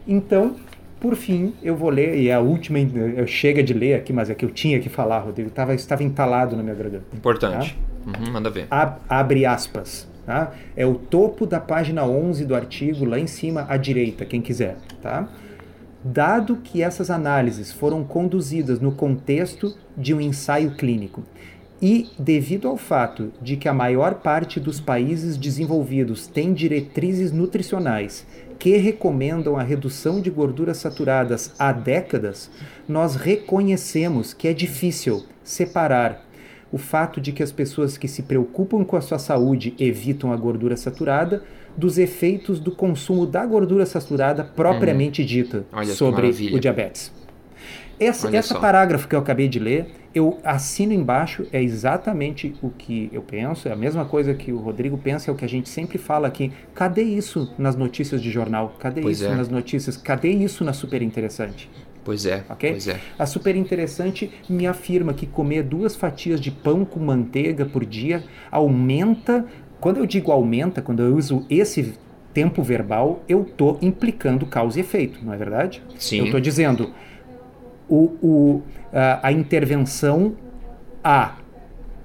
[0.05, 0.55] Então,
[0.99, 2.79] por fim, eu vou ler, e é a última,
[3.25, 6.55] chega de ler aqui, mas é que eu tinha que falar, Rodrigo, estava, estava entalado
[6.55, 7.05] na minha garganta.
[7.13, 7.73] Importante.
[7.73, 7.86] Tá?
[8.07, 8.67] Uhum, manda ver.
[8.71, 10.07] Ab, abre aspas.
[10.25, 10.51] Tá?
[10.75, 14.77] É o topo da página 11 do artigo, lá em cima à direita, quem quiser.
[15.01, 15.29] Tá?
[16.03, 21.23] Dado que essas análises foram conduzidas no contexto de um ensaio clínico
[21.81, 28.25] e devido ao fato de que a maior parte dos países desenvolvidos tem diretrizes nutricionais
[28.57, 32.49] que recomendam a redução de gorduras saturadas há décadas,
[32.87, 36.26] nós reconhecemos que é difícil separar
[36.71, 40.35] o fato de que as pessoas que se preocupam com a sua saúde evitam a
[40.35, 41.43] gordura saturada
[41.77, 45.27] dos efeitos do consumo da gordura saturada propriamente uhum.
[45.27, 47.13] dita Olha sobre o diabetes.
[47.99, 53.09] Essa, essa parágrafo que eu acabei de ler, eu assino embaixo, é exatamente o que
[53.11, 55.67] eu penso, é a mesma coisa que o Rodrigo pensa, é o que a gente
[55.67, 56.51] sempre fala aqui.
[56.75, 58.75] Cadê isso nas notícias de jornal?
[58.79, 59.35] Cadê pois isso é.
[59.35, 59.97] nas notícias?
[59.97, 61.69] Cadê isso na Super Interessante?
[62.07, 62.71] Pois é, okay?
[62.71, 63.01] pois é.
[63.19, 68.23] A Super Interessante me afirma que comer duas fatias de pão com manteiga por dia
[68.49, 69.45] aumenta.
[69.81, 71.95] Quando eu digo aumenta, quando eu uso esse
[72.33, 75.83] tempo verbal, eu estou implicando causa e efeito, não é verdade?
[75.99, 76.19] Sim.
[76.19, 76.93] Eu estou dizendo
[77.89, 78.61] o, o,
[78.93, 80.33] a, a intervenção
[81.03, 81.35] A,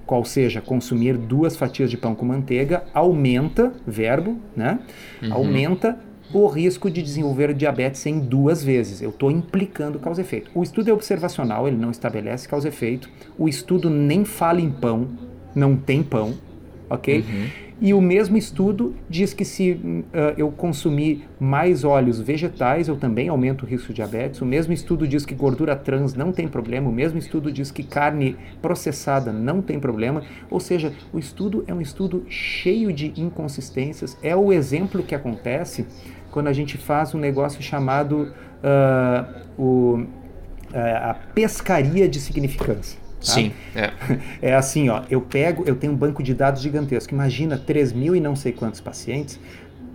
[0.05, 4.81] qual seja consumir duas fatias de pão com manteiga, aumenta, verbo, né?
[5.23, 5.33] Uhum.
[5.33, 5.97] Aumenta
[6.33, 9.03] o risco de desenvolver diabetes em duas vezes.
[9.03, 10.51] Eu estou implicando causa e efeito.
[10.55, 13.09] O estudo é observacional, ele não estabelece causa e efeito.
[13.39, 15.09] O estudo nem fala em pão,
[15.55, 16.35] não tem pão,
[16.89, 17.19] ok?
[17.19, 17.73] Uhum.
[17.85, 20.05] E o mesmo estudo diz que se uh,
[20.37, 24.41] eu consumir mais óleos vegetais, eu também aumento o risco de diabetes.
[24.41, 26.89] O mesmo estudo diz que gordura trans não tem problema.
[26.89, 30.23] O mesmo estudo diz que carne processada não tem problema.
[30.49, 34.17] Ou seja, o estudo é um estudo cheio de inconsistências.
[34.23, 35.85] É o exemplo que acontece
[36.33, 38.33] quando a gente faz um negócio chamado
[38.65, 42.99] uh, o, uh, a pescaria de significância.
[43.21, 43.33] Tá?
[43.33, 43.53] Sim.
[43.77, 43.93] É.
[44.51, 47.15] é assim, ó, eu pego, eu tenho um banco de dados gigantesco.
[47.15, 49.39] Imagina 3 mil e não sei quantos pacientes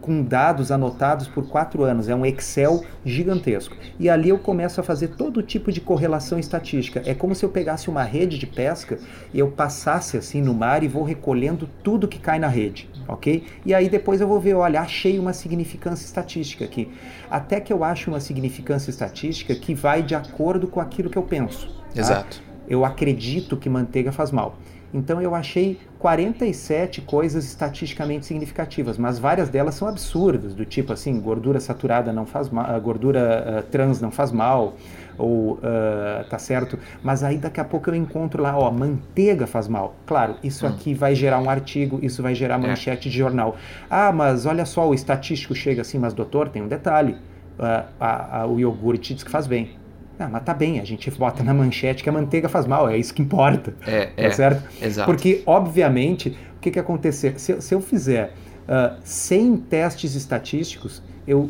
[0.07, 2.07] com dados anotados por quatro anos.
[2.07, 3.75] É um Excel gigantesco.
[3.99, 7.03] E ali eu começo a fazer todo tipo de correlação estatística.
[7.05, 8.97] É como se eu pegasse uma rede de pesca
[9.33, 13.43] e eu passasse assim no mar e vou recolhendo tudo que cai na rede, ok?
[13.65, 16.89] E aí depois eu vou ver, olha, achei uma significância estatística aqui.
[17.29, 21.23] Até que eu acho uma significância estatística que vai de acordo com aquilo que eu
[21.23, 21.67] penso.
[21.93, 22.01] Tá?
[22.01, 22.41] Exato.
[22.67, 24.57] Eu acredito que manteiga faz mal.
[24.93, 31.19] Então eu achei 47 coisas estatisticamente significativas, mas várias delas são absurdas, do tipo assim,
[31.19, 34.75] gordura saturada não faz mal, gordura uh, trans não faz mal,
[35.17, 36.77] ou uh, tá certo?
[37.03, 39.95] Mas aí daqui a pouco eu encontro lá, ó, manteiga faz mal.
[40.05, 40.69] Claro, isso hum.
[40.69, 42.67] aqui vai gerar um artigo, isso vai gerar é.
[42.67, 43.11] manchete é.
[43.11, 43.55] de jornal.
[43.89, 47.13] Ah, mas olha só, o estatístico chega assim, mas doutor, tem um detalhe.
[47.57, 49.71] Uh, a, a, o iogurte diz que faz bem.
[50.19, 52.97] Ah, mas tá bem, a gente bota na manchete que a manteiga faz mal, é
[52.97, 53.73] isso que importa.
[53.85, 54.63] É, tá é, certo?
[54.81, 55.09] Exato.
[55.09, 57.39] Porque, obviamente, o que que acontecer?
[57.39, 58.33] Se, se eu fizer
[58.67, 61.49] uh, ah, 100 testes estatísticos, eu,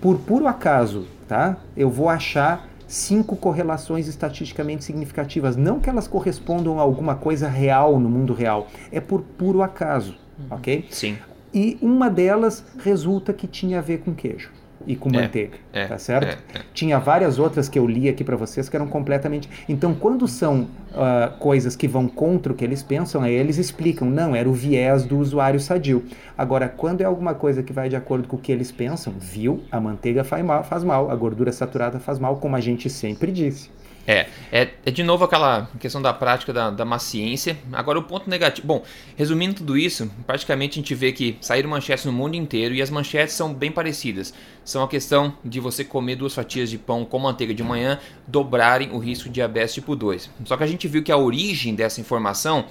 [0.00, 1.56] por puro acaso, tá?
[1.76, 5.56] Eu vou achar cinco correlações estatisticamente significativas.
[5.56, 8.66] Não que elas correspondam a alguma coisa real no mundo real.
[8.90, 10.56] É por puro acaso, uhum.
[10.56, 10.86] ok?
[10.90, 11.16] Sim.
[11.54, 15.86] E uma delas resulta que tinha a ver com queijo e com é, manteiga, é,
[15.86, 16.38] tá certo?
[16.54, 16.62] É, é.
[16.72, 19.48] Tinha várias outras que eu li aqui para vocês que eram completamente.
[19.68, 20.62] Então, quando são
[20.92, 24.52] uh, coisas que vão contra o que eles pensam, aí eles explicam, não, era o
[24.52, 26.04] viés do usuário sadio.
[26.36, 29.62] Agora, quando é alguma coisa que vai de acordo com o que eles pensam, viu?
[29.70, 33.32] A manteiga faz mal, faz mal, a gordura saturada faz mal, como a gente sempre
[33.32, 33.70] disse.
[34.10, 37.58] É, é, é, de novo aquela questão da prática da, da maciência.
[37.70, 38.66] Agora o ponto negativo.
[38.66, 38.82] Bom,
[39.14, 42.88] resumindo tudo isso, praticamente a gente vê que saíram manchetes no mundo inteiro e as
[42.88, 44.32] manchetes são bem parecidas.
[44.64, 48.92] São a questão de você comer duas fatias de pão com manteiga de manhã dobrarem
[48.92, 50.30] o risco de diabetes tipo 2.
[50.46, 52.64] Só que a gente viu que a origem dessa informação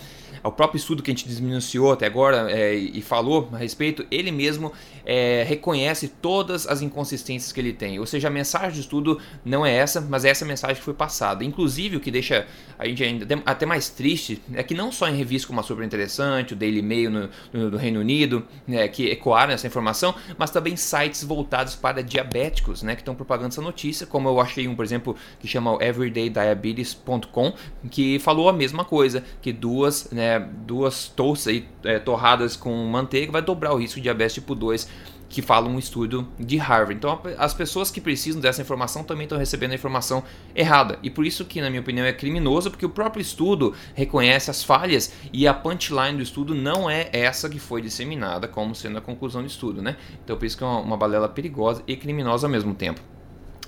[0.47, 4.31] o próprio estudo que a gente desminuciou até agora é, e falou a respeito, ele
[4.31, 4.71] mesmo
[5.05, 7.99] é, reconhece todas as inconsistências que ele tem.
[7.99, 10.93] Ou seja, a mensagem do estudo não é essa, mas é essa mensagem que foi
[10.93, 11.43] passada.
[11.43, 12.45] Inclusive, o que deixa
[12.77, 15.85] a gente ainda até mais triste é que não só em revistas como a Super
[15.85, 20.51] Interessante, o Daily Mail no, no, no Reino Unido, né, que ecoaram essa informação, mas
[20.51, 24.75] também sites voltados para diabéticos, né, que estão propagando essa notícia, como eu achei um,
[24.75, 27.53] por exemplo, que chama everydaydiabetes.com,
[27.89, 33.31] que falou a mesma coisa, que duas, né, duas toasts aí, é, torradas com manteiga
[33.31, 34.87] vai dobrar o risco de diabetes tipo 2
[35.29, 36.95] que fala um estudo de Harvard.
[36.95, 40.23] Então, as pessoas que precisam dessa informação também estão recebendo a informação
[40.55, 40.97] errada.
[41.03, 44.63] E por isso que, na minha opinião, é criminoso, porque o próprio estudo reconhece as
[44.63, 49.01] falhas e a punchline do estudo não é essa que foi disseminada como sendo a
[49.01, 49.97] conclusão do estudo, né?
[50.23, 53.01] Então, por isso que é uma, uma balela perigosa e criminosa ao mesmo tempo.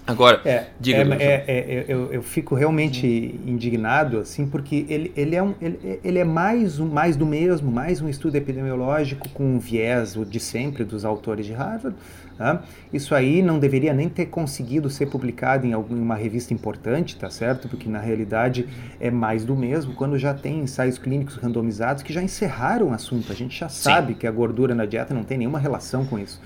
[0.09, 0.97] Agora, é, diga.
[1.15, 3.05] É, é, é, eu, eu fico realmente
[3.45, 7.71] indignado, assim, porque ele, ele, é, um, ele, ele é mais, um, mais do mesmo,
[7.71, 11.95] mais um estudo epidemiológico com um viés de sempre dos autores de Harvard.
[12.39, 12.63] Tá?
[12.93, 17.67] Isso aí não deveria nem ter conseguido ser publicado em alguma revista importante, tá certo?
[17.67, 18.65] Porque na realidade
[18.97, 23.29] é mais do mesmo, quando já tem ensaios clínicos randomizados que já encerraram o assunto.
[23.29, 24.19] A gente já sabe Sim.
[24.19, 26.39] que a gordura na dieta não tem nenhuma relação com isso.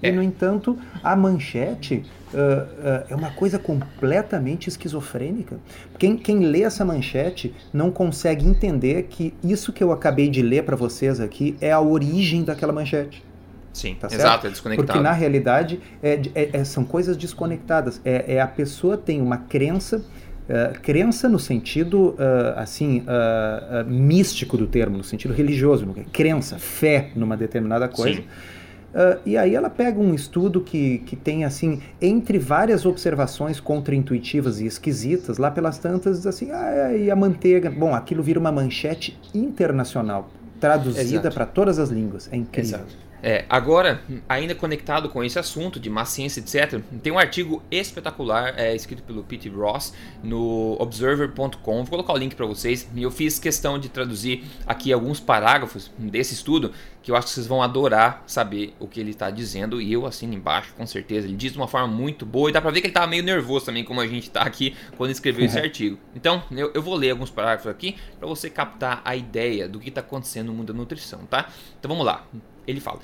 [0.00, 0.12] E, é.
[0.12, 5.56] no entanto, a manchete uh, uh, é uma coisa completamente esquizofrênica.
[5.98, 10.62] Quem, quem lê essa manchete não consegue entender que isso que eu acabei de ler
[10.62, 13.28] para vocês aqui é a origem daquela manchete.
[13.72, 14.86] Sim, tá exato, é desconectado.
[14.86, 18.00] Porque na realidade é, é, é, são coisas desconectadas.
[18.04, 22.16] É, é, a pessoa tem uma crença, uh, crença no sentido
[22.56, 23.04] assim
[23.86, 28.22] místico do termo, no sentido religioso, crença, fé numa determinada coisa.
[28.90, 34.60] Uh, e aí ela pega um estudo que, que tem, assim, entre várias observações contraintuitivas
[34.60, 37.70] e esquisitas, lá pelas tantas, diz assim, ah, e a manteiga...
[37.70, 40.28] Bom, aquilo vira uma manchete internacional,
[40.58, 42.28] traduzida para todas as línguas.
[42.32, 42.80] É incrível.
[42.80, 43.09] Exato.
[43.22, 48.54] É, agora, ainda conectado com esse assunto de má ciência, etc., tem um artigo espetacular
[48.56, 51.76] é, escrito pelo Pete Ross no observer.com.
[51.76, 52.88] Vou colocar o link para vocês.
[52.94, 57.32] E eu fiz questão de traduzir aqui alguns parágrafos desse estudo que eu acho que
[57.32, 59.80] vocês vão adorar saber o que ele está dizendo.
[59.80, 61.26] E eu assino embaixo, com certeza.
[61.26, 63.22] Ele diz de uma forma muito boa e dá para ver que ele estava meio
[63.22, 65.98] nervoso também, como a gente está aqui quando escreveu esse artigo.
[66.14, 69.88] Então, eu, eu vou ler alguns parágrafos aqui para você captar a ideia do que
[69.88, 71.48] está acontecendo no mundo da nutrição, tá?
[71.78, 72.26] Então vamos lá.
[72.70, 73.00] Ele fala.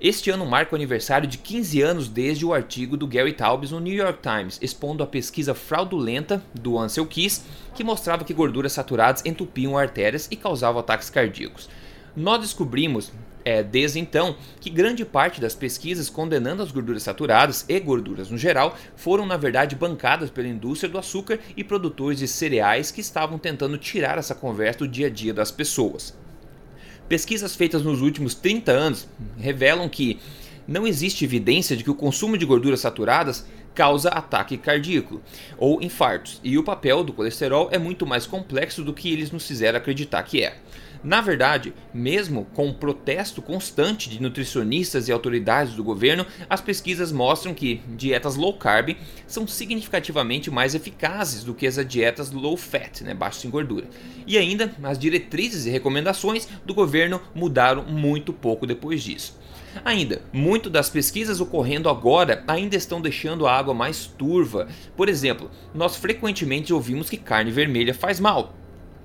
[0.00, 3.80] Este ano marca o aniversário de 15 anos desde o artigo do Gary Taubes no
[3.80, 7.44] New York Times, expondo a pesquisa fraudulenta do Ansel Keys,
[7.74, 11.68] que mostrava que gorduras saturadas entupiam artérias e causavam ataques cardíacos.
[12.14, 13.12] Nós descobrimos,
[13.44, 18.38] é, desde então, que grande parte das pesquisas condenando as gorduras saturadas e gorduras no
[18.38, 23.36] geral foram, na verdade, bancadas pela indústria do açúcar e produtores de cereais que estavam
[23.36, 26.16] tentando tirar essa conversa do dia a dia das pessoas.
[27.08, 30.18] Pesquisas feitas nos últimos 30 anos revelam que
[30.66, 35.22] não existe evidência de que o consumo de gorduras saturadas causa ataque cardíaco
[35.56, 39.46] ou infartos, e o papel do colesterol é muito mais complexo do que eles nos
[39.46, 40.58] fizeram acreditar que é.
[41.02, 47.12] Na verdade, mesmo com o protesto constante de nutricionistas e autoridades do governo, as pesquisas
[47.12, 48.96] mostram que dietas low carb
[49.26, 53.86] são significativamente mais eficazes do que as dietas low fat, né, baixo em gordura.
[54.26, 59.38] E ainda, as diretrizes e recomendações do governo mudaram muito pouco depois disso.
[59.84, 64.66] Ainda, muito das pesquisas ocorrendo agora ainda estão deixando a água mais turva.
[64.96, 68.54] Por exemplo, nós frequentemente ouvimos que carne vermelha faz mal,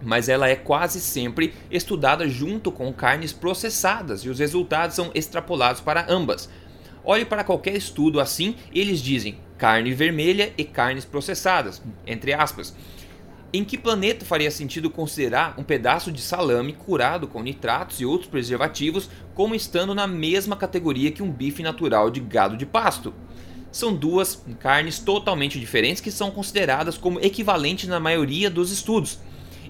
[0.03, 5.81] mas ela é quase sempre estudada junto com carnes processadas e os resultados são extrapolados
[5.81, 6.49] para ambas.
[7.03, 12.75] Olhe para qualquer estudo assim, eles dizem carne vermelha e carnes processadas, entre aspas.
[13.55, 18.29] Em que planeta faria sentido considerar um pedaço de salame curado com nitratos e outros
[18.29, 23.13] preservativos como estando na mesma categoria que um bife natural de gado de pasto?
[23.71, 29.19] São duas carnes totalmente diferentes que são consideradas como equivalentes na maioria dos estudos.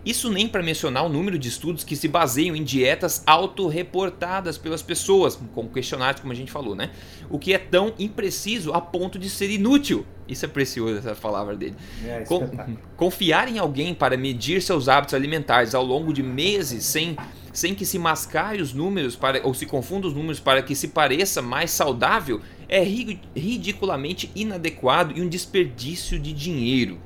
[0.06, 4.82] Isso nem para mencionar o número de estudos que se baseiam em dietas autorreportadas pelas
[4.82, 6.92] pessoas, com questionários, como a gente falou, né?
[7.30, 10.06] O que é tão impreciso a ponto de ser inútil.
[10.28, 11.76] Isso é precioso, essa palavra dele.
[12.06, 12.50] É, Con
[12.98, 17.18] confiar em alguém para medir seus hábitos alimentares ao longo de meses sem,
[17.52, 20.90] sem que se mascare os números para, ou se confunda os números para que se
[20.90, 27.00] pareça mais saudável é ridiculamente inadequado e um desperdício de dinheiro.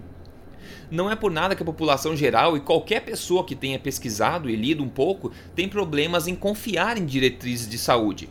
[0.90, 4.56] Não é por nada que a população geral e qualquer pessoa que tenha pesquisado e
[4.56, 8.30] lido um pouco tem problemas em confiar em diretrizes de saúde.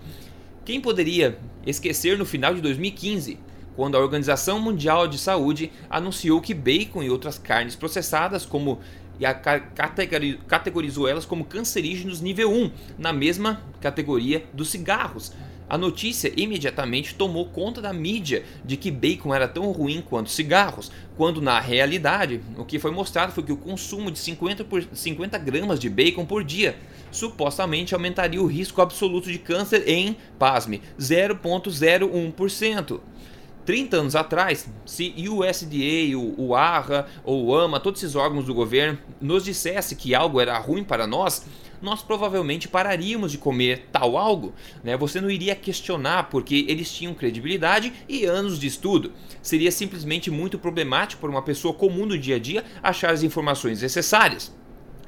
[0.65, 3.39] Quem poderia esquecer no final de 2015,
[3.77, 8.81] quando a Organização Mundial de Saúde anunciou que bacon e outras carnes processadas, como
[9.19, 9.25] e
[10.47, 15.33] categorizou elas como cancerígenos nível 1, na mesma categoria dos cigarros,
[15.69, 20.93] a notícia imediatamente tomou conta da mídia de que bacon era tão ruim quanto cigarros,
[21.17, 25.39] quando na realidade o que foi mostrado foi que o consumo de 50, por, 50
[25.39, 26.77] gramas de bacon por dia
[27.11, 33.01] supostamente aumentaria o risco absoluto de câncer em, pasme, 0,01%.
[33.65, 38.55] 30 anos atrás, se USDA, o, o ARRA ou o AMA, todos esses órgãos do
[38.55, 41.45] governo, nos dissesse que algo era ruim para nós,
[41.81, 44.55] nós provavelmente pararíamos de comer tal algo.
[44.83, 44.97] Né?
[44.97, 49.13] Você não iria questionar porque eles tinham credibilidade e anos de estudo.
[49.43, 53.83] Seria simplesmente muito problemático para uma pessoa comum do dia a dia achar as informações
[53.83, 54.55] necessárias.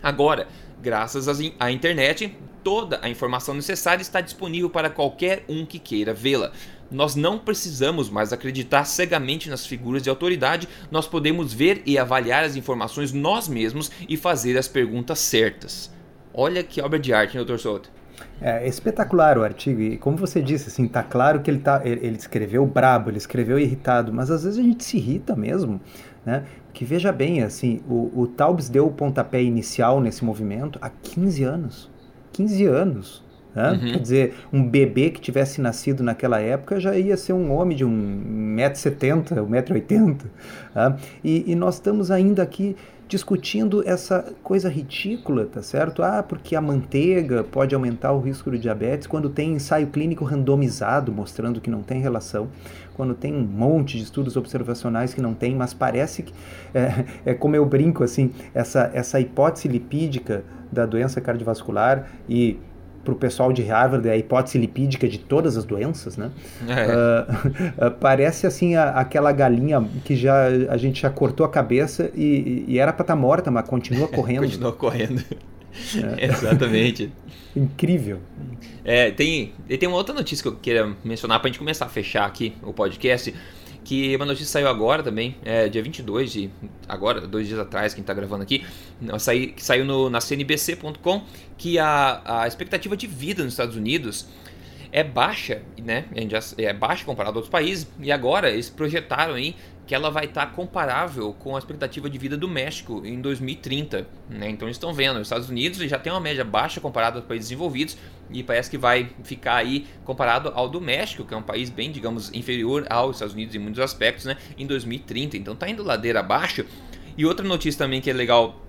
[0.02, 0.48] Agora,
[0.80, 1.26] graças
[1.58, 6.52] à internet, toda a informação necessária está disponível para qualquer um que queira vê-la.
[6.90, 12.44] Nós não precisamos mais acreditar cegamente nas figuras de autoridade, nós podemos ver e avaliar
[12.44, 15.90] as informações nós mesmos e fazer as perguntas certas.
[16.32, 17.90] Olha que obra de arte, né, doutor Souto?
[18.40, 21.82] É, é espetacular o artigo e como você disse, assim, tá claro que ele, tá,
[21.84, 25.80] ele, ele escreveu brabo, ele escreveu irritado, mas às vezes a gente se irrita mesmo,
[26.24, 26.44] né?
[26.72, 31.42] Que veja bem, assim, o, o Taubes deu o pontapé inicial nesse movimento há 15
[31.42, 31.90] anos.
[32.32, 33.24] 15 anos.
[33.54, 33.72] Né?
[33.72, 33.92] Uhum.
[33.92, 37.84] Quer dizer, um bebê que tivesse nascido naquela época já ia ser um homem de
[37.84, 40.20] 1,70m, 1,80m.
[40.74, 40.96] Né?
[41.24, 42.76] E, e nós estamos ainda aqui
[43.08, 46.02] discutindo essa coisa ridícula, tá certo?
[46.02, 51.10] Ah, porque a manteiga pode aumentar o risco de diabetes quando tem ensaio clínico randomizado
[51.10, 52.48] mostrando que não tem relação,
[52.94, 56.34] quando tem um monte de estudos observacionais que não tem, mas parece que
[56.74, 62.58] é, é como eu brinco assim, essa essa hipótese lipídica da doença cardiovascular e
[63.04, 66.30] para o pessoal de Harvard é a hipótese lipídica de todas as doenças, né?
[66.68, 67.86] É.
[67.86, 72.64] Uh, parece assim a, aquela galinha que já a gente já cortou a cabeça e,
[72.66, 74.42] e era para estar tá morta, mas continua correndo.
[74.42, 75.22] continua correndo.
[76.18, 76.26] É.
[76.30, 77.10] Exatamente.
[77.56, 78.18] Incrível.
[78.84, 81.88] É, tem, tem uma outra notícia que eu queria mencionar para a gente começar a
[81.88, 83.34] fechar aqui o podcast
[83.88, 86.50] que uma notícia saiu agora também, é, dia 22 de
[86.86, 88.62] agora, dois dias atrás, quem está gravando aqui,
[89.18, 91.22] saí, saiu no, na cnbc.com,
[91.56, 94.26] que a, a expectativa de vida nos Estados Unidos
[94.92, 96.04] é baixa, né?
[96.58, 99.56] É baixa comparado a outros países, e agora eles projetaram aí
[99.88, 104.06] que ela vai estar tá comparável com a expectativa de vida do México em 2030.
[104.28, 104.50] Né?
[104.50, 107.96] Então estão vendo, os Estados Unidos já tem uma média baixa comparado aos países desenvolvidos
[108.30, 111.90] e parece que vai ficar aí comparado ao do México, que é um país bem,
[111.90, 114.36] digamos, inferior aos Estados Unidos em muitos aspectos, né?
[114.58, 115.38] em 2030.
[115.38, 116.66] Então está indo ladeira abaixo.
[117.16, 118.60] E outra notícia também que é legal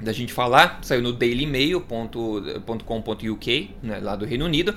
[0.00, 4.74] da gente falar, saiu no dailymail.com.uk, né, lá do Reino Unido,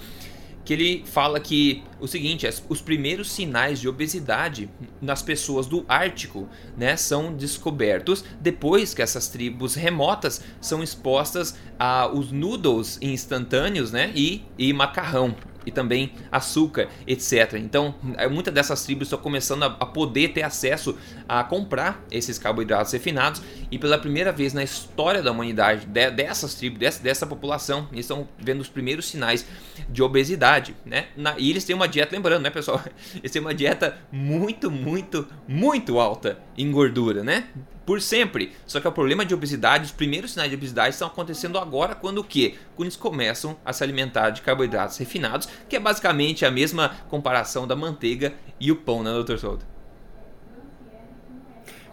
[0.66, 4.68] que ele fala que o seguinte, os primeiros sinais de obesidade
[5.00, 12.32] nas pessoas do Ártico, né, são descobertos depois que essas tribos remotas são expostas aos
[12.32, 15.36] noodles instantâneos, né, e, e macarrão
[15.66, 17.54] e também açúcar, etc.
[17.56, 20.98] Então, é, muitas dessas tribos estão começando a, a, poder ter acesso
[21.28, 23.42] a comprar esses carboidratos refinados
[23.72, 28.06] e pela primeira vez na história da humanidade, de, dessas tribos, dessa, dessa população, eles
[28.06, 29.46] estão vendo os primeiros sinais
[29.90, 31.08] de obesidade, né?
[31.16, 32.82] Na, e eles têm uma dieta, lembrando, né, pessoal?
[33.16, 37.48] Eles têm uma dieta muito, muito, muito alta em gordura, né?
[37.86, 38.54] Por sempre.
[38.66, 42.20] Só que o problema de obesidade, os primeiros sinais de obesidade estão acontecendo agora quando
[42.20, 42.56] o quê?
[42.76, 47.68] Quando eles começam a se alimentar de carboidratos refinados, que é basicamente a mesma comparação
[47.68, 49.66] da manteiga e o pão, né, doutor Souto?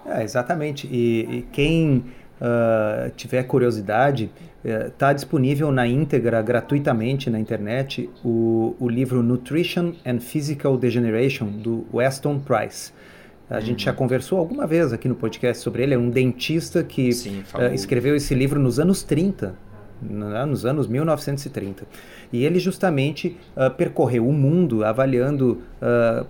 [0.07, 0.89] É, exatamente.
[0.91, 2.05] E, e quem
[2.41, 4.31] uh, tiver curiosidade,
[4.65, 11.47] está uh, disponível na íntegra, gratuitamente na internet, o, o livro Nutrition and Physical Degeneration,
[11.47, 12.93] do Weston Price.
[13.53, 13.61] A uhum.
[13.61, 15.93] gente já conversou alguma vez aqui no podcast sobre ele.
[15.93, 19.55] É um dentista que Sim, uh, escreveu esse livro nos anos 30,
[20.01, 21.85] né, nos anos 1930.
[22.33, 26.27] E ele justamente uh, percorreu o mundo avaliando uh,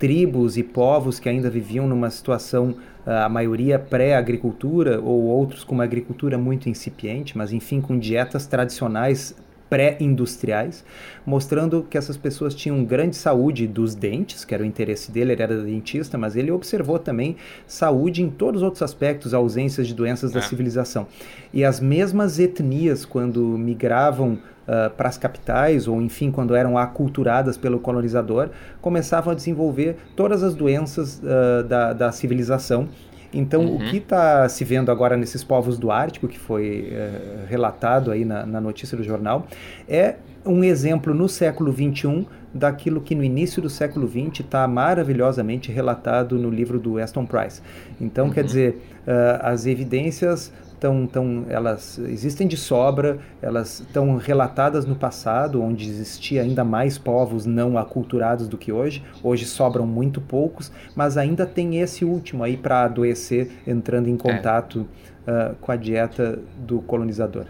[0.00, 2.74] tribos e povos que ainda viviam numa situação,
[3.04, 9.36] a maioria pré-agricultura, ou outros com uma agricultura muito incipiente, mas enfim, com dietas tradicionais
[9.68, 10.84] pré-industriais,
[11.24, 15.42] mostrando que essas pessoas tinham grande saúde dos dentes, que era o interesse dele, ele
[15.42, 17.36] era dentista, mas ele observou também
[17.66, 20.34] saúde em todos os outros aspectos, ausências de doenças é.
[20.34, 21.06] da civilização.
[21.52, 27.56] E as mesmas etnias, quando migravam Uh, para as capitais, ou enfim, quando eram aculturadas
[27.56, 28.48] pelo colonizador,
[28.80, 32.88] começavam a desenvolver todas as doenças uh, da, da civilização
[33.32, 33.76] então, uhum.
[33.76, 38.24] o que está se vendo agora nesses povos do Ártico, que foi é, relatado aí
[38.24, 39.46] na, na notícia do jornal,
[39.88, 45.70] é um exemplo no século XXI daquilo que no início do século XX está maravilhosamente
[45.70, 47.60] relatado no livro do Weston Price.
[48.00, 48.32] Então, uhum.
[48.32, 54.94] quer dizer, uh, as evidências tão, tão, elas existem de sobra, elas estão relatadas no
[54.94, 59.02] passado, onde existia ainda mais povos não aculturados do que hoje.
[59.22, 64.86] Hoje sobram muito poucos, mas ainda tem esse último aí para adoecer, entrando em contato
[65.26, 65.50] é.
[65.52, 67.46] uh, com a dieta do colonizador.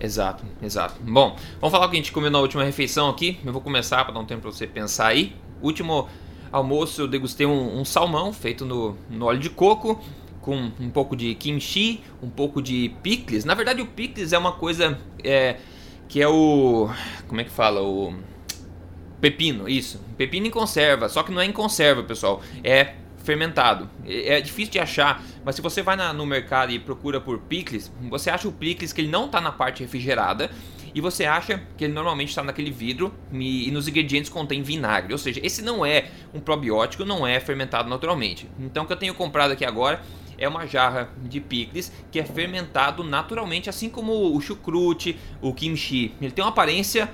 [0.00, 1.00] Exato, exato.
[1.00, 3.38] Bom, vamos falar o que a gente comeu na última refeição aqui.
[3.44, 5.36] Eu vou começar para dar um tempo para você pensar aí.
[5.62, 6.08] Último
[6.50, 10.02] almoço eu degustei um, um salmão feito no, no óleo de coco
[10.42, 13.44] com um pouco de kimchi, um pouco de picles.
[13.44, 15.56] Na verdade, o picles é uma coisa é,
[16.08, 16.90] que é o.
[17.26, 17.80] Como é que fala?
[17.80, 18.12] O.
[19.20, 20.04] Pepino, isso.
[20.18, 21.08] Pepino em conserva.
[21.08, 22.42] Só que não é em conserva, pessoal.
[22.64, 23.88] É fermentado.
[24.04, 27.92] É, difícil de achar, mas se você vai na, no mercado e procura por picles,
[28.10, 30.50] você acha o picles que ele não está na parte refrigerada
[30.92, 35.12] e você acha que ele normalmente está naquele vidro e, e, nos ingredientes contém vinagre.
[35.12, 38.48] Ou seja, esse não é um probiótico, não é fermentado naturalmente.
[38.58, 40.02] Então o que eu tenho comprado aqui agora
[40.38, 46.14] é uma jarra de picles que é fermentado naturalmente, assim como o chucrute, o kimchi.
[46.20, 47.10] Ele tem uma aparência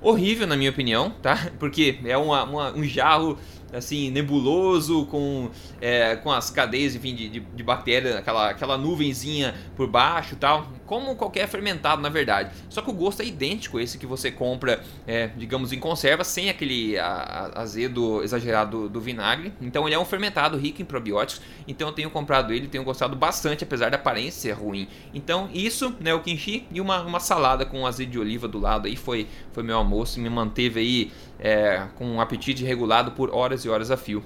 [0.00, 1.50] horrível, na minha opinião, tá?
[1.58, 3.38] Porque é uma, uma, um jarro
[3.72, 5.50] assim, nebuloso, com,
[5.80, 10.66] é, com as cadeias, enfim, de, de, de, bactéria, aquela, aquela nuvenzinha por baixo tal,
[10.90, 12.50] como qualquer fermentado, na verdade.
[12.68, 16.50] Só que o gosto é idêntico esse que você compra, é, digamos, em conserva, sem
[16.50, 19.52] aquele a, azedo exagerado do, do, vinagre.
[19.60, 23.14] Então ele é um fermentado rico em probióticos, então eu tenho comprado ele, tenho gostado
[23.14, 24.88] bastante, apesar da aparência ruim.
[25.14, 28.88] Então isso, né, o kimchi e uma, uma salada com azeite de oliva do lado
[28.88, 33.64] aí foi, foi meu almoço, me manteve aí é, com um apetite regulado por horas
[33.64, 34.24] e horas a fio.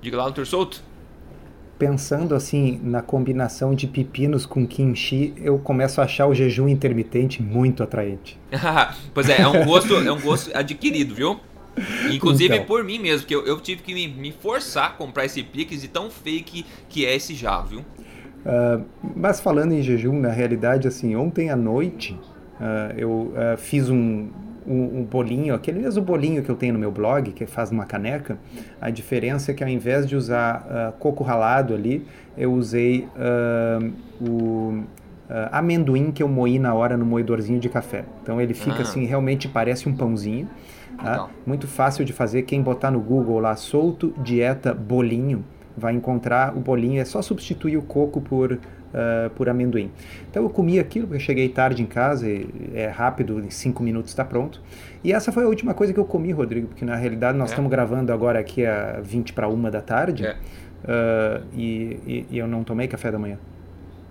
[0.00, 0.93] Diga lá, doutor Souto.
[1.78, 7.42] Pensando assim na combinação de pepinos com kimchi, eu começo a achar o jejum intermitente
[7.42, 8.38] muito atraente.
[9.12, 11.40] pois é, é um gosto, é um gosto adquirido, viu?
[12.12, 12.66] Inclusive então.
[12.66, 15.82] por mim mesmo, porque eu, eu tive que me, me, forçar a comprar esse pix
[15.82, 17.80] e tão fake que é esse já, viu?
[17.80, 18.84] Uh,
[19.16, 24.28] mas falando em jejum, na realidade, assim, ontem à noite uh, eu uh, fiz um,
[24.66, 28.38] um, bolinho, aquele mesmo bolinho que eu tenho no meu blog, que faz uma caneca,
[28.80, 32.06] a diferença é que ao invés de usar uh, coco ralado ali,
[32.36, 34.84] eu usei uh, o
[35.24, 38.04] Uh, amendoim que eu moí na hora no moedorzinho de café.
[38.22, 38.82] Então ele fica ah.
[38.82, 40.46] assim, realmente parece um pãozinho.
[40.98, 41.28] Tá?
[41.46, 42.42] Muito fácil de fazer.
[42.42, 45.42] Quem botar no Google lá, solto dieta bolinho,
[45.76, 47.00] vai encontrar o bolinho.
[47.00, 48.58] É só substituir o coco por
[48.94, 49.90] uh, por amendoim.
[50.30, 52.26] Então eu comi aquilo, porque eu cheguei tarde em casa,
[52.72, 54.60] é rápido, em 5 minutos está pronto.
[55.02, 57.52] E essa foi a última coisa que eu comi, Rodrigo, porque na realidade nós é.
[57.52, 60.32] estamos gravando agora aqui a 20 para 1 da tarde é.
[60.32, 63.38] uh, e, e, e eu não tomei café da manhã.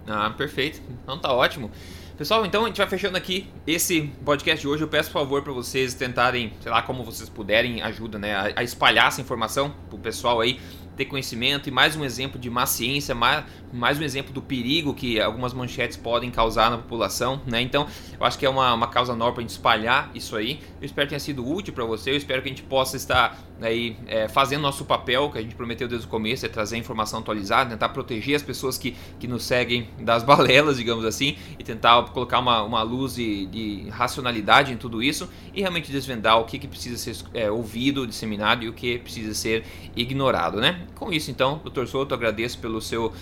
[0.06, 0.82] Ah, perfeito.
[1.04, 1.72] Então tá ótimo.
[2.18, 4.84] Pessoal, então a gente vai fechando aqui esse podcast de hoje.
[4.84, 8.52] Eu peço por favor para vocês tentarem, sei lá, como vocês puderem, ajuda, né, a,
[8.58, 10.60] a espalhar essa informação pro pessoal aí
[10.96, 14.94] ter conhecimento e mais um exemplo de má ciência, mais, mais um exemplo do perigo
[14.94, 17.60] que algumas manchetes podem causar na população, né?
[17.62, 17.88] Então,
[18.20, 20.60] eu acho que é uma, uma causa nova para a gente espalhar isso aí.
[20.80, 23.38] Eu espero que tenha sido útil para você, eu espero que a gente possa estar
[23.62, 27.20] aí é, fazendo nosso papel, que a gente prometeu desde o começo, é trazer informação
[27.20, 32.04] atualizada, tentar proteger as pessoas que, que nos seguem das balelas, digamos assim, e tentar
[32.10, 36.60] colocar uma, uma luz de, de racionalidade em tudo isso e realmente desvendar o que,
[36.60, 39.64] que precisa ser é, ouvido, disseminado e o que precisa ser
[39.96, 40.86] ignorado, né?
[40.96, 41.86] Com isso, então, Dr.
[41.86, 43.14] Souto, agradeço pelo seu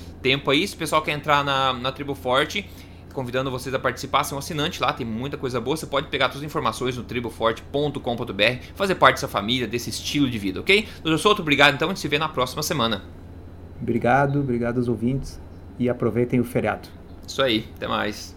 [0.41, 0.67] tempo aí.
[0.67, 2.67] Se o pessoal quer entrar na, na Tribo Forte,
[3.13, 5.77] convidando vocês a participar, ser um assinante lá, tem muita coisa boa.
[5.77, 10.37] Você pode pegar todas as informações no triboforte.com.br, fazer parte dessa família, desse estilo de
[10.37, 10.87] vida, ok?
[11.03, 13.03] Doutor Souto, obrigado então, a gente se vê na próxima semana.
[13.81, 15.39] Obrigado, obrigado aos ouvintes
[15.79, 16.87] e aproveitem o feriado.
[17.27, 18.35] Isso aí, até mais.